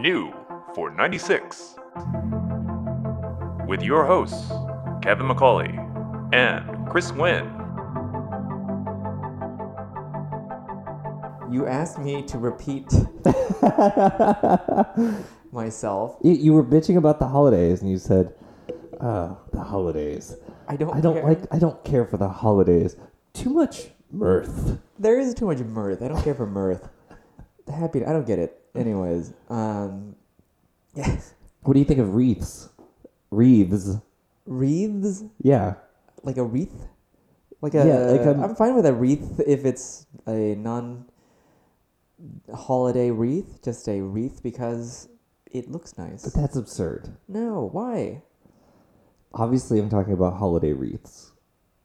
[0.00, 0.32] New
[0.76, 1.74] for 96.
[3.66, 4.48] With your hosts,
[5.02, 5.74] Kevin McCauley
[6.32, 7.56] and Chris Nguyen.
[11.50, 12.86] You asked me to repeat
[15.52, 16.16] myself.
[16.22, 18.34] You, you were bitching about the holidays, and you said,
[19.00, 20.36] "Oh, the holidays.
[20.68, 20.94] I don't.
[20.94, 21.24] I don't care.
[21.24, 21.40] like.
[21.50, 22.94] I don't care for the holidays.
[23.32, 26.02] Too much mirth." There is too much mirth.
[26.02, 26.88] I don't care for mirth.
[27.66, 28.04] Happy.
[28.04, 28.62] I don't get it.
[28.78, 30.14] Anyways, um,
[30.94, 31.18] yeah,
[31.62, 32.68] What do you think of wreaths?
[33.30, 33.96] Wreaths.
[34.46, 35.74] wreaths Yeah.
[36.22, 36.86] like a wreath,
[37.60, 37.86] like a.
[37.86, 44.00] Yeah, like a- I'm fine with a wreath if it's a non-holiday wreath, just a
[44.00, 45.08] wreath because
[45.50, 46.24] it looks nice.
[46.24, 47.16] But that's absurd.
[47.28, 48.22] no, why?
[49.34, 51.32] Obviously, I'm talking about holiday wreaths.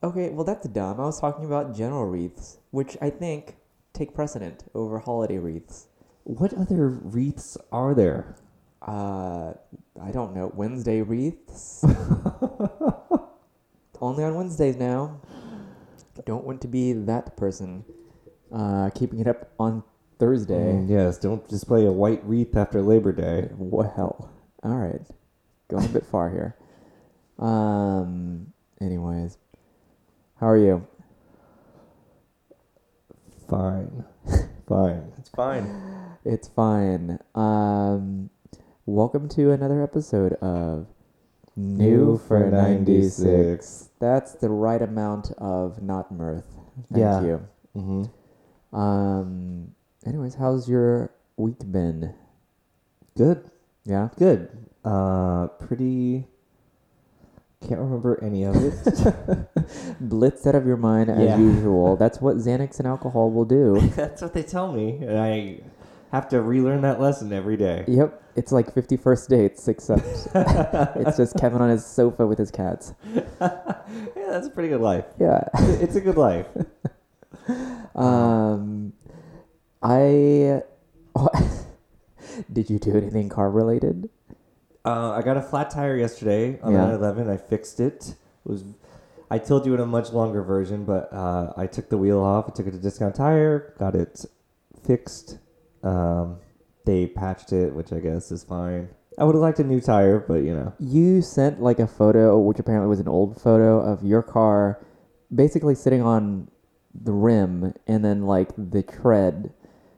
[0.02, 1.00] Okay, well that's dumb.
[1.00, 3.58] I was talking about general wreaths, which I think
[3.94, 5.88] take precedent over holiday wreaths.
[6.24, 8.36] What other wreaths are there?
[8.82, 9.54] Uh,
[10.02, 10.52] I don't know.
[10.56, 11.84] Wednesday wreaths.
[14.02, 15.22] Only on Wednesdays now.
[16.26, 17.84] Don't want to be that person.
[18.52, 19.84] Uh, keeping it up on
[20.20, 20.74] Thursday.
[20.74, 23.50] Mm, yes, don't display a white wreath after Labor Day.
[23.58, 24.30] Well,
[24.64, 25.02] all right.
[25.70, 26.56] Going a bit far here.
[27.40, 28.54] Um.
[28.80, 29.38] Anyways,
[30.40, 30.86] how are you?
[33.50, 34.06] Fine.
[34.68, 35.12] Fine.
[35.18, 36.13] It's fine.
[36.26, 37.20] It's fine.
[37.36, 38.30] Um,
[38.86, 40.88] welcome to another episode of
[41.56, 43.90] New for 96.
[44.00, 46.46] That's the right amount of not mirth.
[46.92, 47.22] Thank Yeah.
[47.22, 47.48] you.
[47.76, 48.76] Mm-hmm.
[48.80, 49.72] Um,
[50.06, 52.14] anyways, how's your week been?
[53.18, 53.50] Good.
[53.86, 54.10] Yeah.
[54.18, 54.50] Good.
[54.86, 56.28] Uh, pretty.
[57.68, 59.48] Can't remember any of it.
[60.00, 61.38] Blitz out of your mind as Yeah.
[61.38, 61.96] usual.
[61.98, 63.80] That's what Xanax and alcohol will do.
[63.96, 65.60] That's what they tell me, and I
[66.14, 67.84] have to relearn that lesson every day.
[67.88, 68.22] yep.
[68.36, 70.06] It's like 51st dates, except
[70.96, 72.94] it's just Kevin on his sofa with his cats.
[74.16, 75.06] Yeah, that's a pretty good life.
[75.20, 75.44] Yeah.
[75.54, 76.48] It's a good life.
[77.96, 78.94] Um,
[79.84, 80.64] I.
[82.52, 84.10] Did you do anything car related?
[84.84, 86.86] Uh, I got a flat tire yesterday on Yeah.
[86.86, 87.30] the 911.
[87.30, 88.16] I fixed it.
[88.46, 88.64] It was
[89.30, 92.46] I told you in a much longer version, but uh, I took the wheel off.
[92.48, 94.26] I took it to Discount Tire, got it
[94.84, 95.38] fixed.
[95.84, 96.38] Um,
[96.86, 98.90] they patched it, which I guess is fine.
[99.18, 100.74] I would have liked a new tire, but you know.
[100.80, 104.84] You sent like a photo, which apparently was an old photo of your car,
[105.34, 106.50] basically sitting on
[106.94, 109.54] the rim, and then like the tread.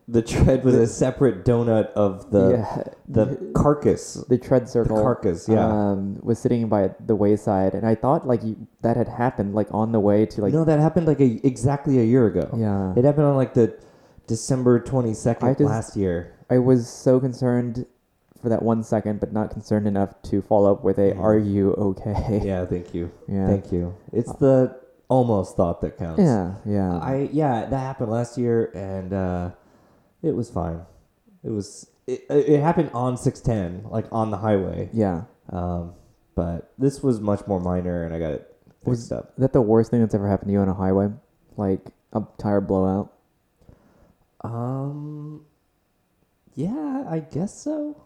[0.08, 4.24] The tread was a separate donut of the yeah, the carcass.
[4.30, 4.98] the tread circle.
[4.98, 5.66] The carcass, yeah.
[5.66, 9.68] Um, was sitting by the wayside, and I thought like you, that had happened like
[9.72, 10.54] on the way to like.
[10.54, 12.50] no, that happened like a, exactly a year ago.
[12.56, 12.94] Yeah.
[12.96, 13.80] It happened on like the
[14.28, 16.32] December 22nd just- last year.
[16.50, 17.86] I was so concerned
[18.42, 21.20] for that one second, but not concerned enough to follow up with a Yeah.
[21.22, 23.12] "Are you okay?" Yeah, thank you.
[23.28, 23.48] Yeah.
[23.48, 23.96] Thank you.
[24.12, 24.76] It's the
[25.08, 26.22] almost thought that counts.
[26.22, 26.98] Yeah, yeah.
[27.00, 29.50] I yeah, that happened last year and uh
[30.22, 30.82] it was fine.
[31.44, 34.90] It was it, it happened on 610, like on the highway.
[34.94, 35.24] yeah.
[35.50, 35.94] Um
[36.36, 39.34] but this was much more minor and I got it Was fixed up.
[39.38, 41.10] that the worst thing that's ever happened to you on a highway?
[41.58, 43.12] Like a tire blowout?
[44.46, 45.46] Um
[46.56, 48.02] yeah, I guess so.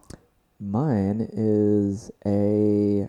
[0.59, 3.07] Mine is a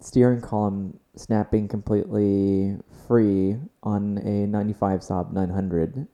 [0.00, 6.06] steering column snapping completely free on a 95 Saab 900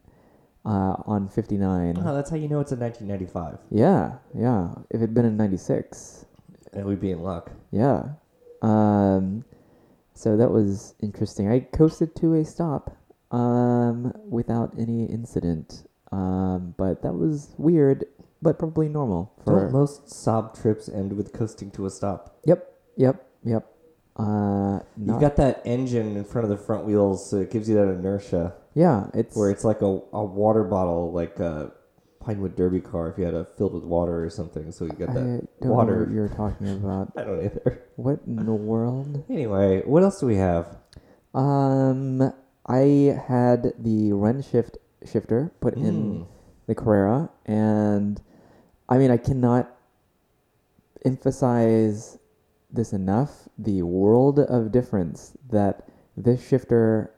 [0.64, 1.96] uh, on 59.
[1.98, 3.58] Oh, that's how you know it's a 1995.
[3.70, 4.74] Yeah, yeah.
[4.90, 6.26] If it'd been in 96,
[6.74, 7.50] And we'd be in luck.
[7.72, 8.04] yeah.
[8.60, 9.44] Um,
[10.14, 11.50] so that was interesting.
[11.50, 12.96] I coasted to a stop
[13.32, 15.84] um, without any incident.
[16.12, 18.04] Um, but that was weird,
[18.42, 22.36] but probably normal for Don't most Saab trips end with coasting to a stop?
[22.44, 23.66] Yep, yep, yep.
[24.14, 27.74] Uh, You've got that engine in front of the front wheels, so it gives you
[27.76, 28.52] that inertia.
[28.74, 29.06] yeah.
[29.14, 31.72] It's where it's like a, a water bottle, like a
[32.20, 34.70] Pinewood Derby car, if you had a filled with water or something.
[34.70, 36.00] So you get I that don't know water.
[36.04, 37.10] what you're talking about.
[37.16, 37.84] I don't either.
[37.96, 39.24] What in the world?
[39.30, 40.76] Anyway, what else do we have?
[41.34, 42.32] Um,
[42.66, 44.76] I had the Rennshift
[45.08, 46.26] shifter put in Mm.
[46.66, 48.20] the Carrera, and
[48.88, 49.74] I mean I cannot
[51.04, 52.18] emphasize
[52.70, 53.48] this enough.
[53.58, 57.12] The world of difference that this shifter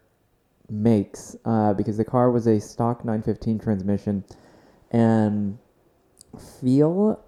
[0.71, 4.25] makes, uh, because the car was a stock 915 transmission,
[4.91, 5.59] and
[6.61, 7.23] feel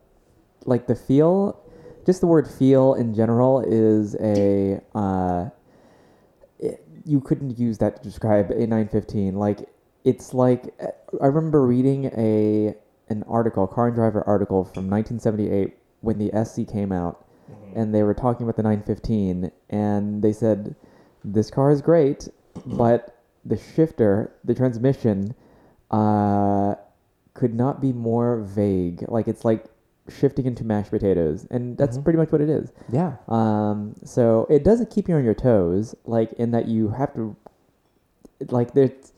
[0.64, 1.60] like the feel
[2.04, 5.48] just the word feel in general is a uh,
[6.58, 9.68] it, you couldn't use that to describe a 915 like
[10.06, 10.72] it's like
[11.20, 12.74] i remember reading a
[13.08, 17.24] an article, Car and Driver article from 1978 when the SC came out,
[17.76, 20.74] and they were talking about the 915, and they said
[21.24, 22.28] this car is great,
[22.66, 25.34] but the shifter, the transmission,
[25.92, 26.74] uh,
[27.34, 29.04] could not be more vague.
[29.06, 29.66] Like it's like
[30.08, 32.02] shifting into mashed potatoes, and that's Mhm.
[32.04, 32.72] pretty much what it is.
[32.90, 33.12] Yeah.
[33.28, 37.36] Um, so it doesn't keep you on your toes, like in that you have to,
[38.50, 39.12] like there's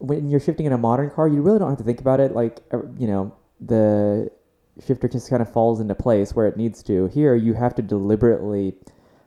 [0.00, 2.32] when you're shifting in a modern car, you really don't have to think about it.
[2.32, 4.30] Like uh, you know, the
[4.84, 7.06] shifter just kind of falls into place where it needs to.
[7.08, 8.74] Here, you have to deliberately,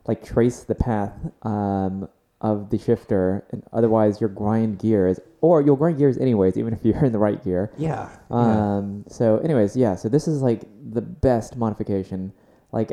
[0.06, 1.12] like, trace the path
[1.42, 2.08] um,
[2.40, 6.84] of the shifter, and otherwise you'll grind gears, or you'll grind gears anyways, even if
[6.84, 7.72] you're in the right gear.
[7.78, 8.08] Yeah.
[8.30, 8.76] yeah.
[8.76, 9.94] Um, so, anyways, yeah.
[9.94, 12.32] So this is like the best modification.
[12.72, 12.92] Like,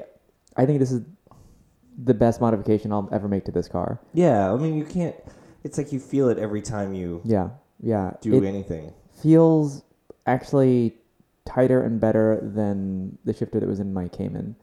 [0.55, 1.01] I think this is
[2.03, 3.99] the best modification I'll ever make to this car.
[4.13, 4.53] Yeah.
[4.53, 5.15] I mean, you can't.
[5.63, 7.49] It's like you feel it every time you Yeah,
[7.81, 8.13] yeah.
[8.21, 8.93] do anything.
[9.21, 9.83] feels
[10.25, 10.95] actually
[11.45, 14.55] tighter and better than the shifter that was in my Cayman.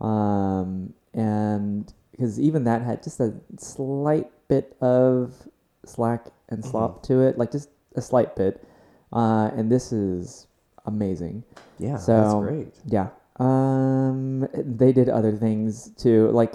[0.00, 5.34] Um, and because even that had just a slight bit of
[5.84, 8.66] slack and slop to it, like just a slight bit.
[9.12, 10.46] Uh, and this is
[10.86, 11.44] amazing.
[11.78, 11.96] Yeah.
[11.96, 12.74] So that's great.
[12.86, 13.08] Yeah.
[13.38, 16.28] Um, they did other things too.
[16.30, 16.54] Like,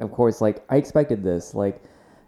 [0.00, 1.54] of course, like I expected this.
[1.54, 1.82] Like,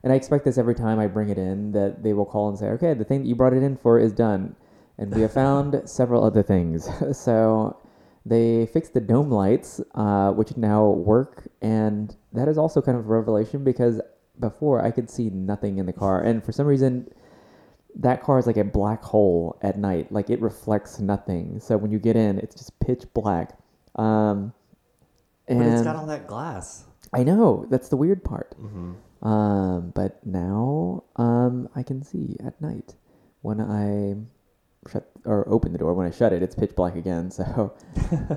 [0.06, 2.56] and I expect this every time I bring it in that they will call and
[2.56, 4.54] say, "Okay, the thing that you brought it in for is done,"
[4.98, 6.88] and we have found several other things.
[7.18, 7.76] so
[8.24, 13.04] they fixed the dome lights, uh, which now work, and that is also kind of
[13.04, 14.00] a revelation because
[14.38, 17.12] before I could see nothing in the car, and for some reason
[17.96, 20.12] that car is like a black hole at night.
[20.12, 21.58] Like it reflects nothing.
[21.58, 23.58] So when you get in, it's just pitch black.
[23.96, 24.52] Um,
[25.48, 26.84] and But it's got all that glass.
[27.12, 28.54] I know that's the weird part.
[28.60, 28.92] Mm-hmm.
[29.22, 32.94] Um, but now um, I can see at night
[33.42, 34.16] when I
[34.90, 35.94] shut or open the door.
[35.94, 37.30] When I shut it, it's pitch black again.
[37.36, 37.72] So,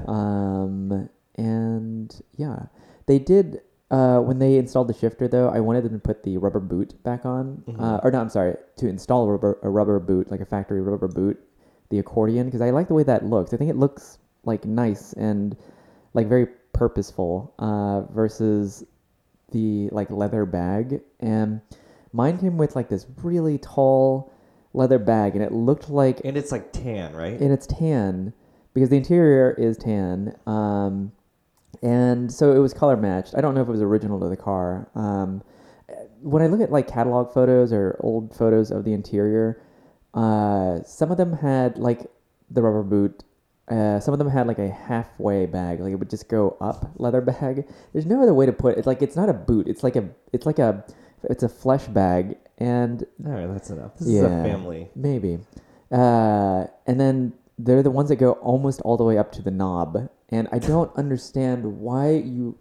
[0.07, 2.63] um, and yeah,
[3.05, 3.61] they did.
[3.91, 7.01] Uh, when they installed the shifter, though, I wanted them to put the rubber boot
[7.03, 8.05] back on, uh, Mhm.
[8.05, 11.07] or no, I'm sorry, to install a rubber a rubber boot, like a factory rubber
[11.07, 11.39] boot,
[11.89, 13.51] the accordion, because I like the way that looks.
[13.51, 15.57] I think it looks like nice and
[16.13, 18.85] like very purposeful, uh, versus
[19.51, 21.61] the like leather bag and
[22.13, 24.31] mine came with like this really tall
[24.73, 27.39] leather bag and it looked like And it's like tan, right?
[27.39, 28.33] and it's tan
[28.73, 31.11] because the interior is tan um,
[31.81, 34.37] and so it was color matched i don't know if it was original to the
[34.37, 35.41] car um,
[36.21, 39.61] when i look at like catalog photos or old photos of the interior
[40.13, 42.05] uh, some of them had like
[42.49, 43.23] the rubber boot
[43.69, 46.91] uh, some of them had like a halfway bag like it would just go up
[46.97, 49.83] leather bag there's no other way to put it like it's not a boot it's
[49.83, 50.83] like a it's like a
[51.23, 53.97] it's a flesh bag and all right, that's enough.
[53.97, 54.89] This is a family.
[54.95, 55.39] Maybe.
[55.91, 59.51] Uh, and then they're the ones that go almost all the way up to the
[59.51, 60.09] knob.
[60.29, 62.57] And I don't understand why you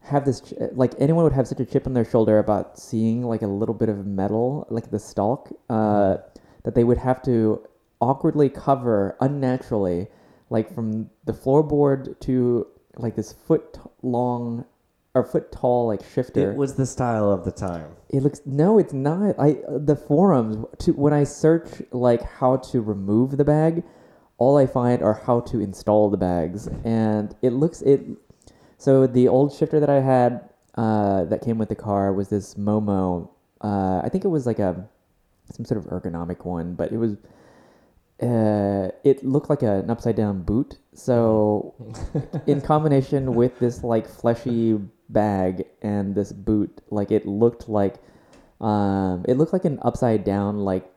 [0.00, 0.40] have this.
[0.40, 3.46] Ch- like anyone would have such a chip on their shoulder about seeing like a
[3.46, 6.18] little bit of metal, like the stalk, uh,
[6.64, 7.66] that they would have to
[8.00, 10.08] awkwardly cover unnaturally,
[10.50, 12.66] like from the floorboard to
[12.96, 14.64] like this foot t- long
[15.14, 17.90] or foot tall like shifter It was the style of the time.
[18.10, 19.34] it looks no, it's not.
[19.38, 23.82] I the forums to when I search like how to remove the bag,
[24.38, 28.00] all I find are how to install the bags, and it looks it.
[28.76, 32.54] So the old shifter that I had uh, that came with the car was this
[32.54, 33.28] Momo.
[33.60, 34.88] Uh, I think it was like a
[35.50, 37.16] some sort of ergonomic one, but it was.
[38.20, 40.78] Uh, it looked like a, an upside down boot.
[40.94, 41.74] So,
[42.46, 47.96] in combination with this like fleshy bag and this boot, like it looked like,
[48.60, 50.90] um, it looked like an upside down like,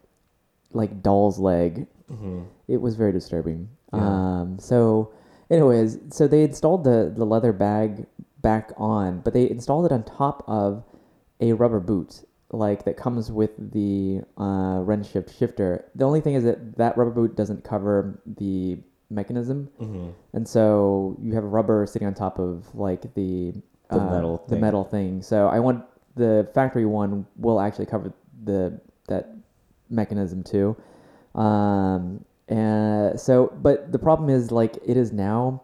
[0.73, 1.85] like doll's leg.
[2.11, 2.41] Mm-hmm.
[2.67, 3.69] It was very disturbing.
[3.93, 3.99] Yeah.
[3.99, 5.13] Um, so,
[5.49, 8.07] anyways, so they installed the the leather bag
[8.41, 10.83] back on, but they installed it on top of
[11.39, 15.85] a rubber boot, like that comes with the uh, Rennshift shifter.
[15.95, 18.77] The only thing is that that rubber boot doesn't cover the
[19.09, 20.09] mechanism, Mm-hmm.
[20.33, 23.53] and so you have rubber sitting on top of like the
[23.89, 25.21] The uh, metal the metal thing.
[25.21, 25.83] So I want
[26.15, 29.29] the factory one will actually cover the that
[29.89, 30.75] mechanism too.
[31.35, 35.61] Um, and so, but the problem is like it is now.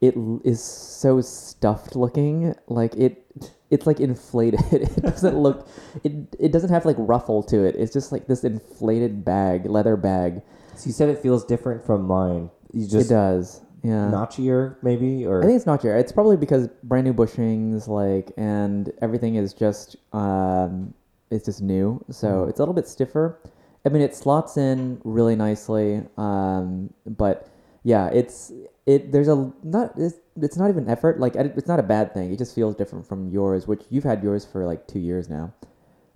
[0.00, 3.24] It is so stuffed looking, like it.
[3.70, 4.60] It's like inflated.
[4.72, 5.66] It doesn't look.
[6.04, 7.74] It it doesn't have like ruffle to it.
[7.76, 10.42] It's just like this inflated bag, leather bag.
[10.76, 12.50] So you said it feels different from mine.
[12.72, 13.62] You it does.
[13.82, 14.10] Yeah.
[14.10, 15.96] notchier, maybe, or I think it's not your.
[15.96, 20.92] It's probably because brand new bushings, like, and everything is just, um,
[21.30, 22.48] it's just new, so Mhm.
[22.50, 23.38] it's a little bit stiffer.
[23.84, 26.02] I mean, it slots in really nicely.
[26.18, 27.46] Um, but
[27.86, 28.50] yeah, it's
[28.84, 29.12] it.
[29.12, 29.92] There's a not.
[29.96, 31.20] It's, it's not even effort.
[31.20, 32.32] Like it's not a bad thing.
[32.32, 35.54] It just feels different from yours, which you've had yours for like two years now.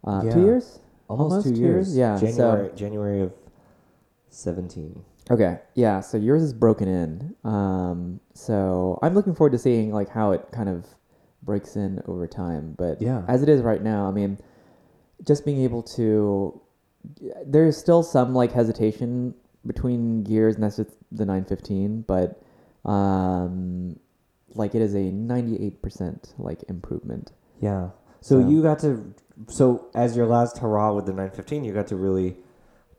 [0.05, 0.35] Uh, Yeah.
[0.35, 0.81] Two years.
[1.09, 1.97] Almost, Almost two two years.
[1.97, 1.97] years?
[1.97, 3.33] Yeah, so- January January of
[4.31, 5.03] seventeen.
[5.31, 6.01] Okay, yeah.
[6.01, 7.37] So yours is broken in.
[7.49, 10.87] Um, so I'm looking forward to seeing like how it kind of
[11.43, 12.75] breaks in over time.
[12.77, 13.23] But Yeah.
[13.29, 14.39] as it is right now, I mean,
[15.25, 16.61] just being able to,
[17.47, 19.35] there's still some like hesitation
[19.67, 22.03] between gears, and that's just the 915.
[22.03, 22.43] But
[22.85, 23.99] um,
[24.55, 27.33] like it is a 98% like improvement.
[27.61, 27.91] Yeah.
[28.21, 29.15] So, So- you got to
[29.49, 32.37] so as your last hurrah with the 915, you got to really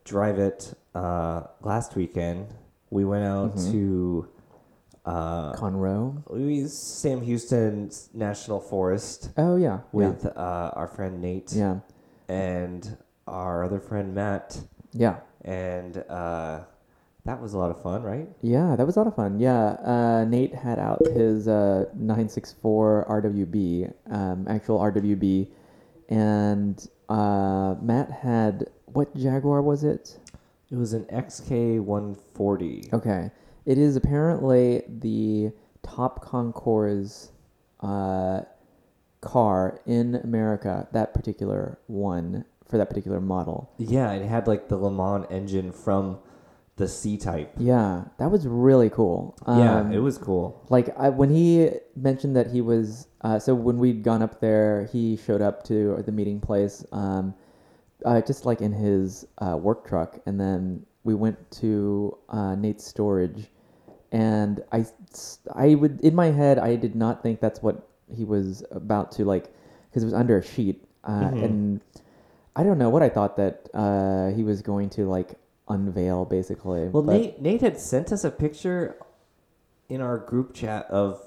[0.06, 2.48] drive it uh, last weekend.
[2.90, 3.72] We went out Mhm.
[3.72, 4.28] to
[5.06, 6.22] uh, Conroe.
[6.32, 11.80] we Sam Houston National Forest Oh yeah, with uh, our friend Nate yeah,
[12.28, 14.64] and our other friend Matt,
[14.94, 15.18] yeah.
[15.44, 16.62] And uh,
[17.26, 18.28] that was a lot of fun, right?
[18.42, 19.40] Yeah, that was a lot of fun.
[19.40, 25.48] Yeah, uh, Nate had out his uh, 964 RWB, um, actual RWB,
[26.10, 30.18] and uh, Matt had what Jaguar was it?
[30.72, 32.90] It was an XK 140.
[32.94, 33.30] Okay,
[33.66, 35.52] it is apparently the
[35.84, 37.32] top concours
[37.82, 38.42] uh,
[39.22, 40.88] car in America.
[40.92, 43.70] That particular one for that particular model.
[43.78, 46.18] Yeah, it had like the Le Mans engine from
[46.78, 47.52] the C type.
[47.58, 49.36] Yeah, that was really cool.
[49.46, 50.66] yeah, Um, it was cool.
[50.70, 54.86] Like I, when he mentioned that he was, uh, so when we'd gone up there,
[54.92, 57.36] he showed up to the meeting place, um,
[58.06, 62.86] uh, just like in his uh, work truck, and then we went to uh, Nate's
[62.88, 63.52] storage,
[64.14, 64.86] and I,
[65.54, 69.26] I would in my head I did not think that's what he was about to
[69.26, 69.54] like,
[69.90, 71.44] because it was under a sheet, uh, Mhm.
[71.46, 71.82] and
[72.56, 75.36] I don't know what I thought that uh, he was going to like
[75.70, 76.90] unveil basically.
[76.90, 78.98] Well, but- Nate Nate had sent us a picture
[79.90, 81.20] in our group chat of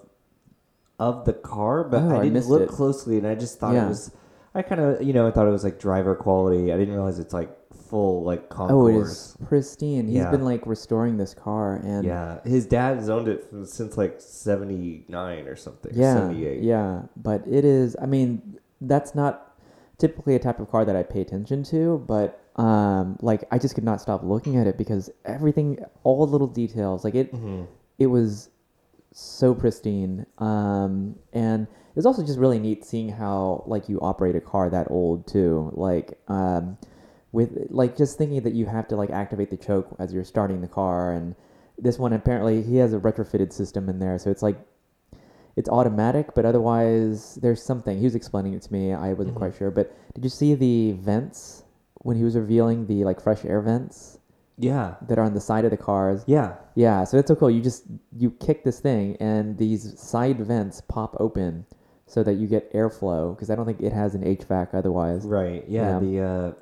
[0.99, 2.69] of the car, but Oh, I I didn't missed look it.
[2.69, 3.87] closely, and I just thought Yeah.
[3.87, 4.11] it was.
[4.57, 6.73] I kind of, you know, I thought it was like driver quality.
[6.73, 7.51] I didn't realize it's like
[7.89, 8.73] full like concours.
[8.73, 10.07] Oh, it is pristine.
[10.07, 10.31] He's Yeah.
[10.31, 14.21] been like restoring this car, and Yeah, his dad has owned it from, since like
[14.21, 15.91] seventy nine or something.
[15.95, 16.63] yeah, seventy eight.
[16.63, 17.03] yeah.
[17.17, 17.97] But it is.
[18.01, 19.54] I mean, that's not
[19.99, 22.05] typically a type of car that I pay attention to.
[22.07, 26.33] But um, like I just could not stop looking at it because everything, all the
[26.33, 27.65] little details, like it, hmm
[27.99, 28.51] it was
[29.13, 30.27] so pristine.
[30.39, 34.69] Um, and it was also just really neat seeing how like you operate a car
[34.71, 35.71] that old too.
[35.75, 36.77] Like um,
[37.31, 40.61] with like just thinking that you have to like activate the choke as you're starting
[40.61, 41.37] the car, and
[41.79, 44.59] this one apparently he has a retrofitted system in there, so it's like
[45.57, 47.99] it's automatic, but otherwise there's something.
[47.99, 48.93] He was explaining it to me.
[48.93, 49.39] I wasn't Mhm.
[49.39, 51.65] quite sure, but did you see the vents
[52.03, 54.19] when he was revealing the like fresh air vents
[54.59, 56.23] Yeah, that are on the side of the cars?
[56.27, 57.51] yeah, Yeah, so it's so cool.
[57.51, 57.85] You just
[58.17, 61.67] you kick this thing, and these side vents pop open
[62.07, 63.35] so that you get airflow.
[63.35, 65.25] Because I don't think it has an HVAC otherwise.
[65.25, 65.65] right.
[65.69, 65.99] Yeah, Yeah.
[66.01, 66.53] the uh,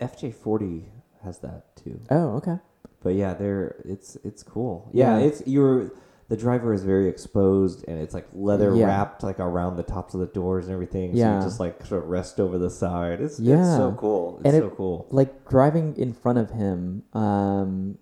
[0.00, 0.86] FJ forty
[1.22, 2.00] has that too.
[2.10, 2.58] Oh, okay.
[3.02, 4.88] But yeah, they're it's it's cool.
[4.92, 5.24] Yeah, Yeah.
[5.26, 5.92] it's you're
[6.28, 8.86] the driver is very exposed and it's like leather Yeah.
[8.86, 11.12] wrapped like around the tops of the doors and everything.
[11.12, 11.38] So Yeah.
[11.38, 13.20] you just like sort of rest over the side.
[13.20, 13.76] It's it's Yeah.
[13.76, 14.36] so cool.
[14.38, 15.06] It's And so it- cool.
[15.10, 17.98] Like driving in front of him, um,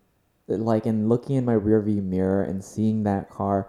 [0.48, 3.68] like and looking in my rearview mirror and seeing that car,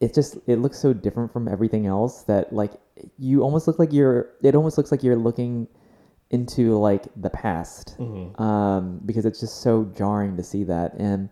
[0.00, 2.72] it just it looks so different from everything else that like
[3.18, 4.28] you almost look like you're.
[4.42, 5.68] It almost looks like you're looking
[6.30, 7.90] into like the past.
[7.98, 10.94] hmm um, because it's just so jarring to see that.
[10.94, 11.28] And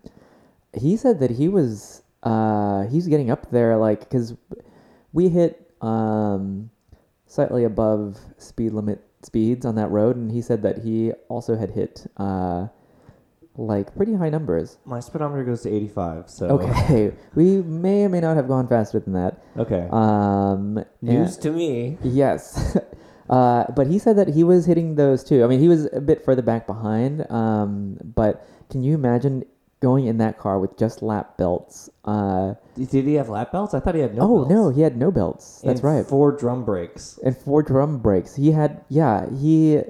[0.74, 4.34] he said that he was uh, he's getting up there like because
[5.12, 6.70] we hit um,
[7.26, 11.70] slightly above speed limit speeds on that road, and he said that he also had
[11.70, 12.66] hit uh,
[13.56, 14.78] like pretty high numbers.
[14.84, 16.28] My speedometer goes to eighty five.
[16.30, 19.42] So Okay, we may or may not have gone faster than that.
[19.56, 19.88] okay.
[19.90, 21.98] Um, and- News to me.
[22.02, 22.76] Yes.
[23.30, 25.42] Uh, but he said that he was hitting those too.
[25.42, 27.24] I mean, he was a bit further back behind.
[27.30, 29.44] Um, but can you imagine
[29.82, 31.90] going in that car with just lap belts?
[32.06, 33.74] Uh, Did he have lap belts?
[33.74, 34.22] I thought he had no.
[34.22, 34.50] oh belts.
[34.50, 35.60] no, he had no belts.
[35.62, 36.06] That's And right.
[36.06, 37.18] Four drum brakes.
[37.24, 38.34] and four drum brakes.
[38.34, 39.82] He had, yeah, he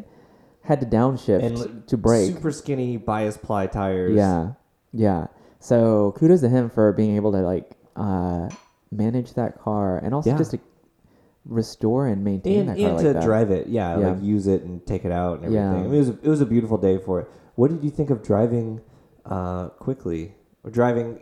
[0.62, 2.32] had to downshift And to brake.
[2.32, 4.16] Super skinny bias ply tires.
[4.16, 4.52] Yeah,
[4.92, 5.26] yeah.
[5.60, 8.48] So kudos to him for being able to like uh,
[8.90, 10.38] manage that car and also Yeah.
[10.38, 10.58] just to
[11.44, 13.22] restore and maintain and, that car and like to that.
[13.24, 14.08] drive it, yeah, Yeah.
[14.12, 15.64] like use it and take it out and everything.
[15.64, 15.78] Yeah.
[15.78, 17.28] I mean, it was it was a beautiful day for it.
[17.56, 18.80] What did you think of driving
[19.26, 21.18] uh, quickly or driving?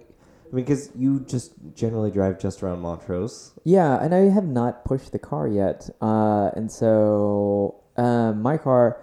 [0.52, 3.52] I mean, because you just generally drive just around Montrose.
[3.64, 5.88] Yeah, and I have not pushed the car yet.
[6.00, 9.00] Uh, and so um, my car,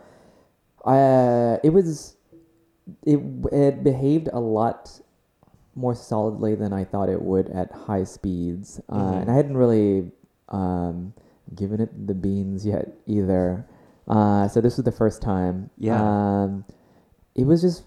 [0.86, 2.18] uh, it was
[3.06, 3.20] it
[3.52, 5.00] it behaved a lot
[5.76, 9.22] more solidly than I thought it would at high speeds, uh, Mhm.
[9.22, 10.12] and I hadn't really
[10.50, 11.14] um,
[11.56, 13.66] given it the beans yet either.
[14.08, 15.70] Uh, so this was the first time.
[15.78, 16.02] Yeah.
[16.02, 16.66] Um,
[17.36, 17.84] it was just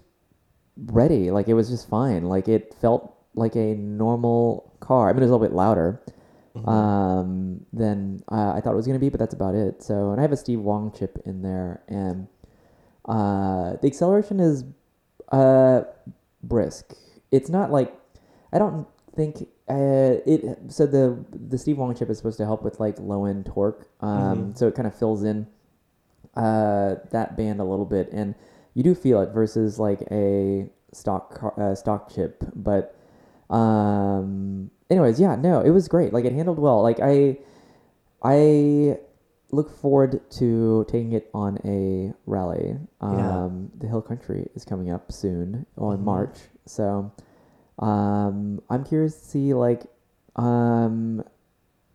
[0.77, 1.31] ready.
[1.31, 2.25] Like it was just fine.
[2.25, 5.09] Like it felt like a normal car.
[5.09, 6.01] I mean, it was a little bit louder
[6.55, 6.67] Mhm.
[6.67, 9.81] um, than uh, I thought it was going to be, but that's about it.
[9.81, 12.27] So, and I have a Steve Wong chip in there, and
[13.05, 14.65] uh, the acceleration is
[15.31, 15.83] uh,
[16.43, 16.93] brisk.
[17.31, 17.95] It's not like
[18.51, 18.85] I don't
[19.15, 20.57] think uh, it.
[20.69, 23.87] So the the Steve Wong chip is supposed to help with like low end torque,
[24.01, 24.57] um, Mhm.
[24.57, 25.47] so it kind of fills in
[26.35, 28.35] uh, that band a little bit, and
[28.73, 32.95] you do feel it versus like a stock car, uh, stock chip, but
[33.49, 36.13] um anyways yeah no it was great.
[36.13, 36.81] Like it handled well.
[36.81, 37.37] Like i
[38.23, 38.97] i
[39.51, 42.77] look forward to taking it on a rally.
[43.01, 46.03] Um the hill country is coming up soon on Mhm.
[46.03, 47.11] march so
[47.79, 49.83] um i'm curious to see like
[50.35, 51.23] um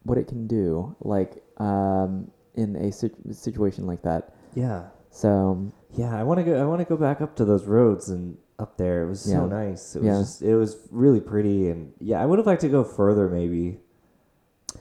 [0.02, 4.34] what it can do like um in a sit- situation like that.
[4.54, 4.88] Yeah.
[5.10, 6.60] so Yeah, I want to go.
[6.60, 9.02] I want to go back up to those roads and up there.
[9.04, 9.46] It was so Yeah.
[9.46, 9.96] nice.
[9.96, 10.18] It was Yeah.
[10.18, 10.42] just.
[10.42, 13.80] It was really pretty, and yeah, I would have liked to go further maybe,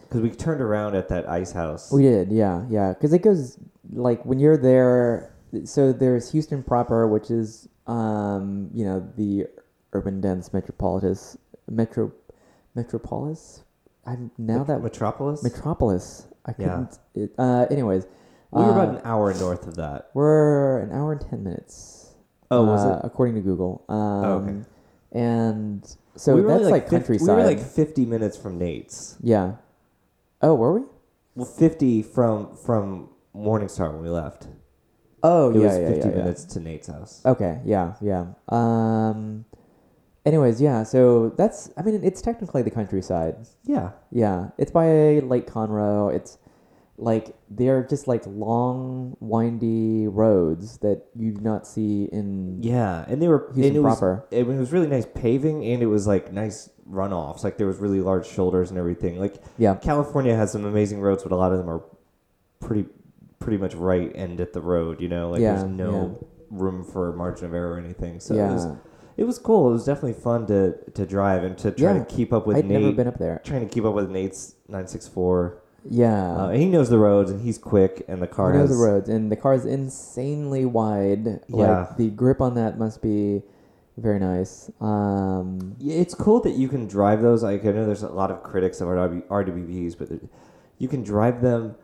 [0.04, 1.92] because we turned around at that ice house.
[1.92, 2.94] We did, yeah, yeah.
[2.94, 3.58] Because it goes
[3.94, 5.32] like when you're there.
[5.64, 9.48] So there's Houston proper, which is um, you know the
[9.94, 11.38] urban dense metropolis
[11.70, 12.12] metro
[12.76, 13.64] metropolis.
[14.06, 15.44] I'm now Met- that Metropolis.
[15.44, 16.28] metropolis.
[16.46, 16.66] I Yeah.
[16.70, 17.00] couldn't.
[17.16, 18.06] It, uh, anyways,
[18.56, 20.10] we were about uh, an hour north of that.
[20.14, 22.14] we're an hour and ten minutes.
[22.52, 23.06] Oh, was uh, it?
[23.06, 23.84] According to Google.
[23.90, 24.66] Um, okay.
[25.12, 27.28] And so we that's only like, fif- countryside.
[27.28, 29.18] We were like fifty minutes from Nate's.
[29.22, 29.54] yeah.
[30.42, 30.86] Oh, were we?
[31.36, 34.48] Well, fifty from from Morningstar when we left.
[35.24, 36.22] Oh, It yeah, was yeah, fifty yeah, yeah.
[36.22, 37.22] minutes to Nate's house.
[37.26, 38.26] Okay, yeah, yeah.
[38.50, 39.46] Um
[40.26, 43.36] anyways, yeah, so that's I mean it's technically the countryside.
[43.64, 43.92] Yeah.
[44.12, 44.50] Yeah.
[44.58, 46.14] It's by Lake Conroe.
[46.14, 46.38] It's
[46.98, 53.22] like they're just like long windy roads that you do not see in Yeah, and
[53.22, 54.26] they were Houston and it was, proper.
[54.32, 57.44] It, was really nice paving, and it was like nice runoffs.
[57.44, 59.20] Like there was really large shoulders and everything.
[59.20, 59.76] Like Yeah.
[59.76, 61.84] California has some amazing roads, but a lot of them are
[62.62, 62.86] pretty
[63.40, 65.02] pretty much right end at the road.
[65.02, 68.20] You know, like Yeah, there's no room for margin of error or anything.
[68.22, 68.50] So yeah.
[68.50, 68.68] it was
[69.18, 69.70] it was cool.
[69.70, 72.00] It was definitely fun to to drive and to try Yeah.
[72.00, 72.82] to keep up with I'd Nate.
[72.82, 73.42] never been up there.
[73.44, 75.62] Trying to keep up with Nate's nine six four.
[75.90, 76.36] Yeah.
[76.46, 78.70] Uh, and he knows the roads, and he's quick, and the car I know has
[78.72, 81.42] the roads and the car is insanely wide.
[81.48, 81.82] Yeah.
[81.82, 83.44] Like the grip on that must be
[83.98, 84.70] very nice.
[84.82, 87.44] Um Yeah, it's cool that you can drive those.
[87.44, 90.10] Like I know there's a lot of critics of RW, RWBs, but
[90.80, 91.76] you can drive them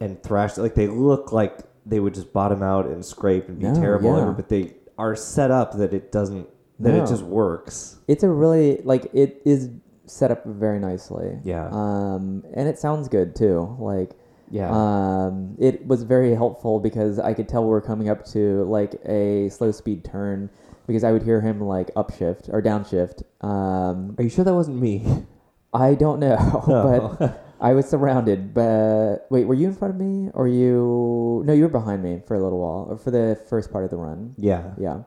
[0.00, 0.56] and thrash.
[0.56, 4.16] Like they look like they would just bottom out and scrape and be No, terrible,
[4.18, 4.30] yeah.
[4.36, 6.46] but they are set up that it doesn't.
[6.80, 7.02] That No.
[7.02, 7.96] it just works.
[8.06, 9.70] it's a really like it is
[10.08, 11.38] set up very nicely.
[11.44, 11.68] Yeah.
[11.70, 13.76] Um and it sounds good too.
[13.78, 14.12] Like
[14.50, 14.70] Yeah.
[14.70, 18.94] Um, it was very helpful because I could tell we were coming up to like
[19.04, 20.48] a slow speed turn
[20.86, 23.22] because I would hear him like upshift or downshift.
[23.44, 25.04] Um, are you sure that wasn't me?
[25.74, 27.14] I don't know, No.
[27.18, 28.54] but I was surrounded.
[28.54, 31.42] But wait, were you in front of me or you?
[31.44, 33.90] No, you were behind me for a little while or for the first part of
[33.90, 34.32] the run.
[34.38, 34.72] yeah.
[34.78, 35.02] Yeah.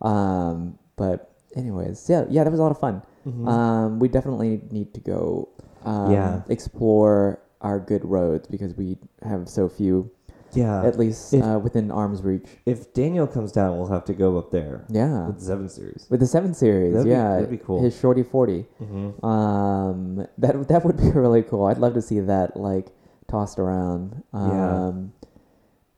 [0.00, 3.02] Um, but anyways, yeah, yeah, that was a lot of fun.
[3.26, 3.48] Mhm.
[3.48, 5.48] Um, we definitely need to go.
[5.84, 6.42] Um, Yeah.
[6.48, 10.10] Explore our good roads because we have so few,
[10.52, 10.82] yeah.
[10.84, 12.58] at least if- uh, within arm's reach.
[12.66, 15.26] if Daniel comes down, we'll have to go up there Yeah.
[15.28, 16.06] with the seven series.
[16.10, 17.80] With the seven series, That'd be- yeah, that'd be cool.
[17.80, 19.24] His shorty forty, Mm-hmm.
[19.24, 21.64] um, that that would be really cool.
[21.66, 22.90] I'd love to see that like
[23.28, 24.22] tossed around.
[24.34, 24.86] Yeah.
[24.88, 25.12] Um,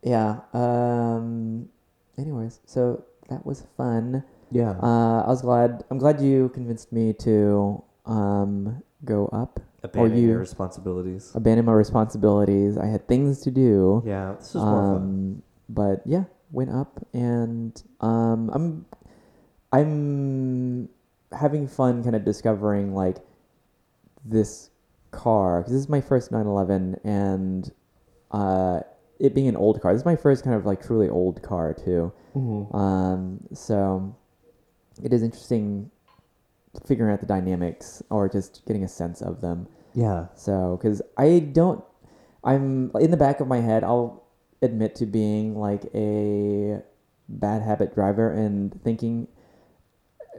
[0.02, 0.40] yeah.
[0.52, 1.68] Um,
[2.18, 4.22] anyways, so that was fun.
[4.54, 4.78] Yeah.
[4.80, 5.82] Uh, I was glad.
[5.90, 11.32] I'm glad you convinced me to um, go up, Abandon you- your responsibilities.
[11.34, 12.78] abandon my responsibilities.
[12.78, 14.02] I had things to do.
[14.06, 14.34] yeah.
[14.38, 14.96] This was more fun.
[14.96, 18.86] Um, but yeah, went up, and um, I'm
[19.72, 20.88] I'm
[21.32, 23.18] having fun, kind of discovering like
[24.24, 24.70] this
[25.10, 27.72] car because this is my first 911, and
[28.30, 28.80] uh,
[29.18, 29.92] it being an old car.
[29.92, 32.12] This is my first kind of like truly old car too.
[32.36, 32.74] Mhm.
[32.74, 34.14] Um, so
[35.02, 35.90] it is interesting
[36.86, 39.68] figuring out the dynamics or just getting a sense of them.
[39.94, 40.26] Yeah.
[40.34, 41.84] So, because I don't,
[42.42, 44.24] I'm in the back of my head, I'll
[44.60, 46.82] admit to being like a
[47.28, 49.28] bad habit driver and thinking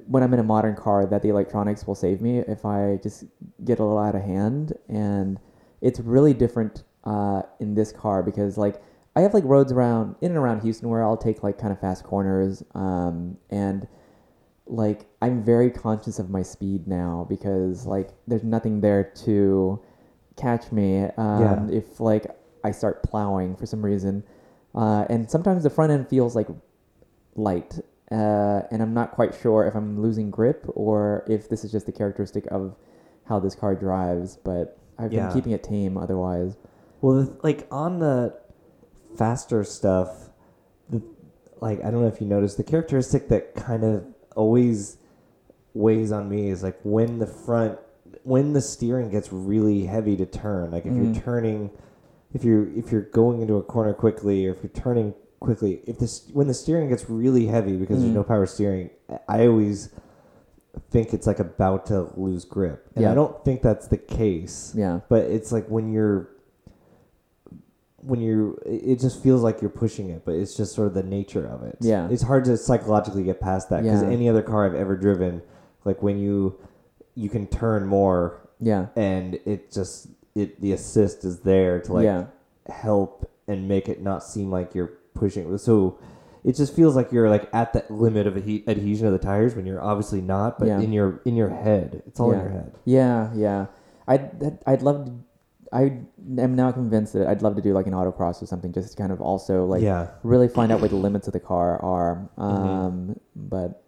[0.08, 3.24] when I'm in a modern car that the electronics will save me if I just
[3.63, 4.74] get a little out of hand.
[4.89, 5.39] And
[5.82, 8.82] it's really different uh, in this car because, like,
[9.15, 11.80] I have like roads around in and around Houston where I'll take like kind of
[11.80, 13.88] fast corners, um, and
[14.67, 19.80] like I'm very conscious of my speed now because like there's nothing there to
[20.38, 21.04] catch me.
[21.17, 21.78] Um, Yeah.
[21.78, 22.25] If like
[22.63, 24.23] I start plowing for some reason,
[24.73, 26.47] uh, and sometimes the front end feels like
[27.36, 27.80] light,
[28.12, 31.86] uh, and I'm not quite sure if I'm losing grip or if this is just
[31.86, 32.75] the characteristic of
[33.25, 34.38] how this car drives.
[34.38, 35.28] But I've Yeah.
[35.28, 36.58] been keeping it tame otherwise.
[37.01, 38.34] Well, like on the
[39.15, 40.30] faster stuff,
[40.89, 41.01] the
[41.62, 44.98] like I don't know if you noticed the characteristic that kind of always
[45.74, 47.80] weighs on me is like when the front
[48.24, 50.71] when the steering gets really heavy to turn.
[50.71, 51.13] Like if Mhm.
[51.13, 51.69] you're turning,
[52.34, 56.00] if you're if you're going into a corner quickly, or if you're turning quickly, if
[56.00, 58.02] this when the steering gets really heavy because Mhm.
[58.02, 58.89] there's no power steering,
[59.28, 59.89] I always
[60.89, 63.12] think it's like about to lose grip, and Yeah.
[63.12, 65.02] I don't think that's the case Yeah.
[65.10, 66.30] but it's like when you're
[68.06, 71.04] when you it just feels like you're pushing it but it's just sort of the
[71.04, 72.08] nature of it Yeah.
[72.10, 74.10] it's hard to psychologically get past that because Yeah.
[74.10, 75.41] any other car i've ever driven
[75.86, 76.58] like when you
[77.15, 78.88] you can turn more Yeah.
[78.96, 82.26] and it just it the assist is there to like yeah.
[82.68, 85.98] help and make it not seem like you're pushing so
[86.44, 89.56] it just feels like you're like at the limit of adhe- adhesion of the tires
[89.56, 90.80] when you're obviously not but Yeah.
[90.80, 93.65] in your in your head it's all in your head Yeah, yeah.
[94.08, 95.12] I'd I'd love to.
[95.76, 96.00] I
[96.42, 98.98] am now convinced that I'd love to do like an autocross or something, just to
[98.98, 102.30] kind of also like yeah really find out what the limits of the car are.
[102.38, 102.42] Mm-hmm.
[102.42, 103.84] Um, but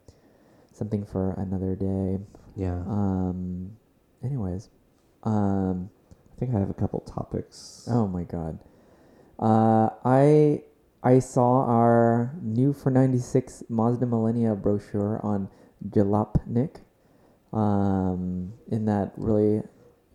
[0.74, 2.20] something for another day.
[2.56, 3.72] yeah Um,
[4.24, 4.70] anyways,
[5.24, 5.90] um,
[6.32, 8.60] i think i have a couple topics oh my god,
[9.40, 10.64] uh, I
[11.04, 15.48] I saw our new for ninety six Mazda Millenia brochure on
[15.90, 16.82] Jalopnik.
[17.54, 19.64] Um, in that really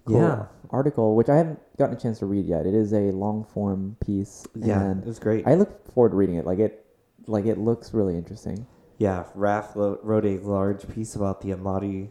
[0.05, 0.47] cool Yeah.
[0.71, 2.67] article, which I haven't gotten a chance to read yet.
[2.67, 5.47] It is a long form piece, Yeah, and it was great.
[5.47, 6.47] I look forward to reading it.
[6.47, 6.85] Like it,
[7.27, 8.67] like it looks really interesting.
[8.99, 12.11] yeah, Raf lo- wrote a large piece about the Amati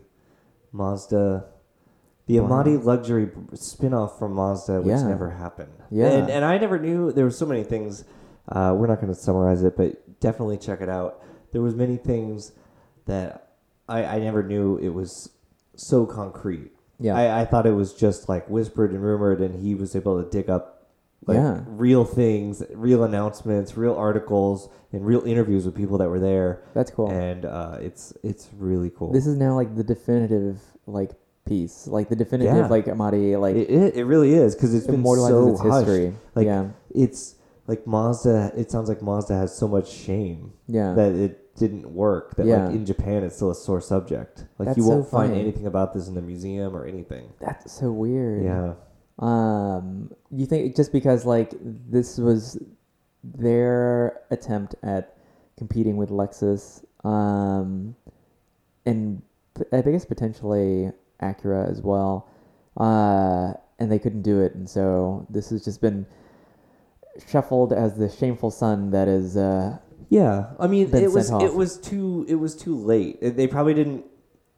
[0.74, 1.46] Mazda,
[2.28, 2.48] the Wow.
[2.64, 5.08] Amati luxury spin-off from Mazda, which Yeah.
[5.08, 5.72] never happened.
[5.90, 6.08] Yeah.
[6.08, 8.04] and, and I never knew there were so many things.
[8.48, 11.22] Uh, we're not going to summarize it, but definitely check it out.
[11.52, 12.54] There was many things
[13.06, 13.50] that
[13.90, 15.30] I, I never knew it was
[15.76, 16.72] so concrete.
[17.02, 20.24] Yeah, I, I thought it was just like whispered and rumored, and he was able
[20.24, 20.88] to dig up
[21.28, 21.62] like Yeah.
[21.68, 26.64] real things, real announcements, real articles, and real interviews with people that were there.
[26.74, 27.10] that's cool.
[27.12, 29.12] And uh, it's it's really cool.
[29.12, 31.12] This is now like the definitive like
[31.46, 32.68] piece, like the definitive Yeah.
[32.68, 35.88] like Amati like it, it, it really is because it's been so its hushed.
[35.88, 36.14] history.
[36.36, 37.36] Like yeah, it's
[37.68, 38.54] like Mazda.
[38.58, 42.36] It sounds like Mazda has so much shame yeah, that it didn't work.
[42.36, 42.68] That Yeah.
[42.68, 44.46] like in Japan, it's still a sore subject.
[44.58, 47.30] Like That's you won't so find anything about this in the museum or anything.
[47.40, 48.44] that's so weird.
[48.44, 48.74] Yeah.
[49.20, 52.58] Um, you think just because like this was
[53.24, 55.16] their attempt at
[55.58, 57.96] competing with Lexus, um,
[58.86, 59.22] and
[59.72, 62.30] I guess potentially Acura as well,
[62.78, 66.08] uh, and they couldn't do it, and so this has just been
[67.28, 69.38] shuffled as the shameful son that is.
[69.38, 69.78] Uh,
[70.12, 73.18] Yeah, I mean, it was it was too it was too late.
[73.22, 74.04] It- They probably didn't.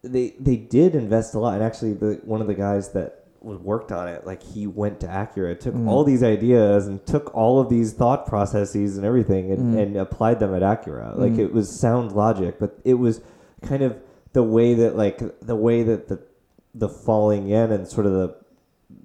[0.02, 3.60] They they did invest a lot, and actually, the one of the guys that was
[3.60, 5.88] worked on it, like he went to Acura, took Mm.
[5.88, 9.80] all these ideas and took all of these thought processes and everything, and, Mm.
[9.82, 11.16] and applied them at Acura.
[11.18, 11.40] Like Mm.
[11.46, 13.22] it was sound logic, but it was
[13.62, 13.96] kind of
[14.34, 16.20] the way that like the way that the
[16.74, 18.36] the falling in and sort of the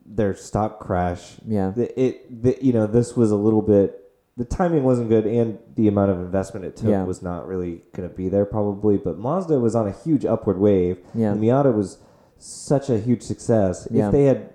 [0.06, 4.07] their stock crash yeah, the, it the, you know this was a little bit
[4.38, 7.02] the timing wasn't good and the amount of investment it took Yeah.
[7.04, 10.58] was not really going to be there probably but mazda was on a huge upward
[10.58, 11.98] wave yeah, and miata was
[12.38, 14.06] such a huge success Yeah.
[14.06, 14.50] if they had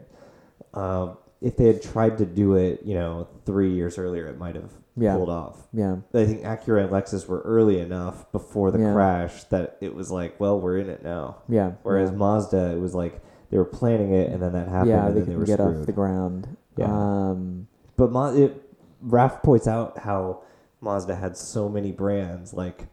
[0.74, 4.56] um, if they had tried to do it you know three years earlier it might
[4.56, 5.16] have Yeah.
[5.16, 9.78] pulled off yeah, i think acura and lexus were early enough before the crash that
[9.82, 11.72] it was like well we're in it now yeah.
[11.84, 13.20] whereas mazda it was like
[13.52, 15.60] they were planning it and then that happened yeah, and they then they were get
[15.60, 16.58] screwed off the ground.
[16.76, 16.86] Yeah.
[16.92, 17.68] Um,
[17.98, 18.60] But Ma- it,
[19.04, 20.44] Raf points out how
[20.82, 22.88] Mazda had so many brands like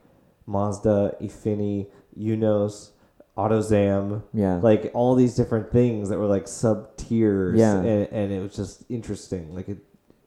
[0.47, 1.87] Mazda, Ifini,
[2.19, 2.91] Eunos,
[3.37, 4.57] AutoZam, yeah.
[4.57, 7.59] like all these different things that were like sub tiers.
[7.59, 7.77] Yeah.
[7.79, 9.55] And, and it was just interesting.
[9.55, 9.79] Like it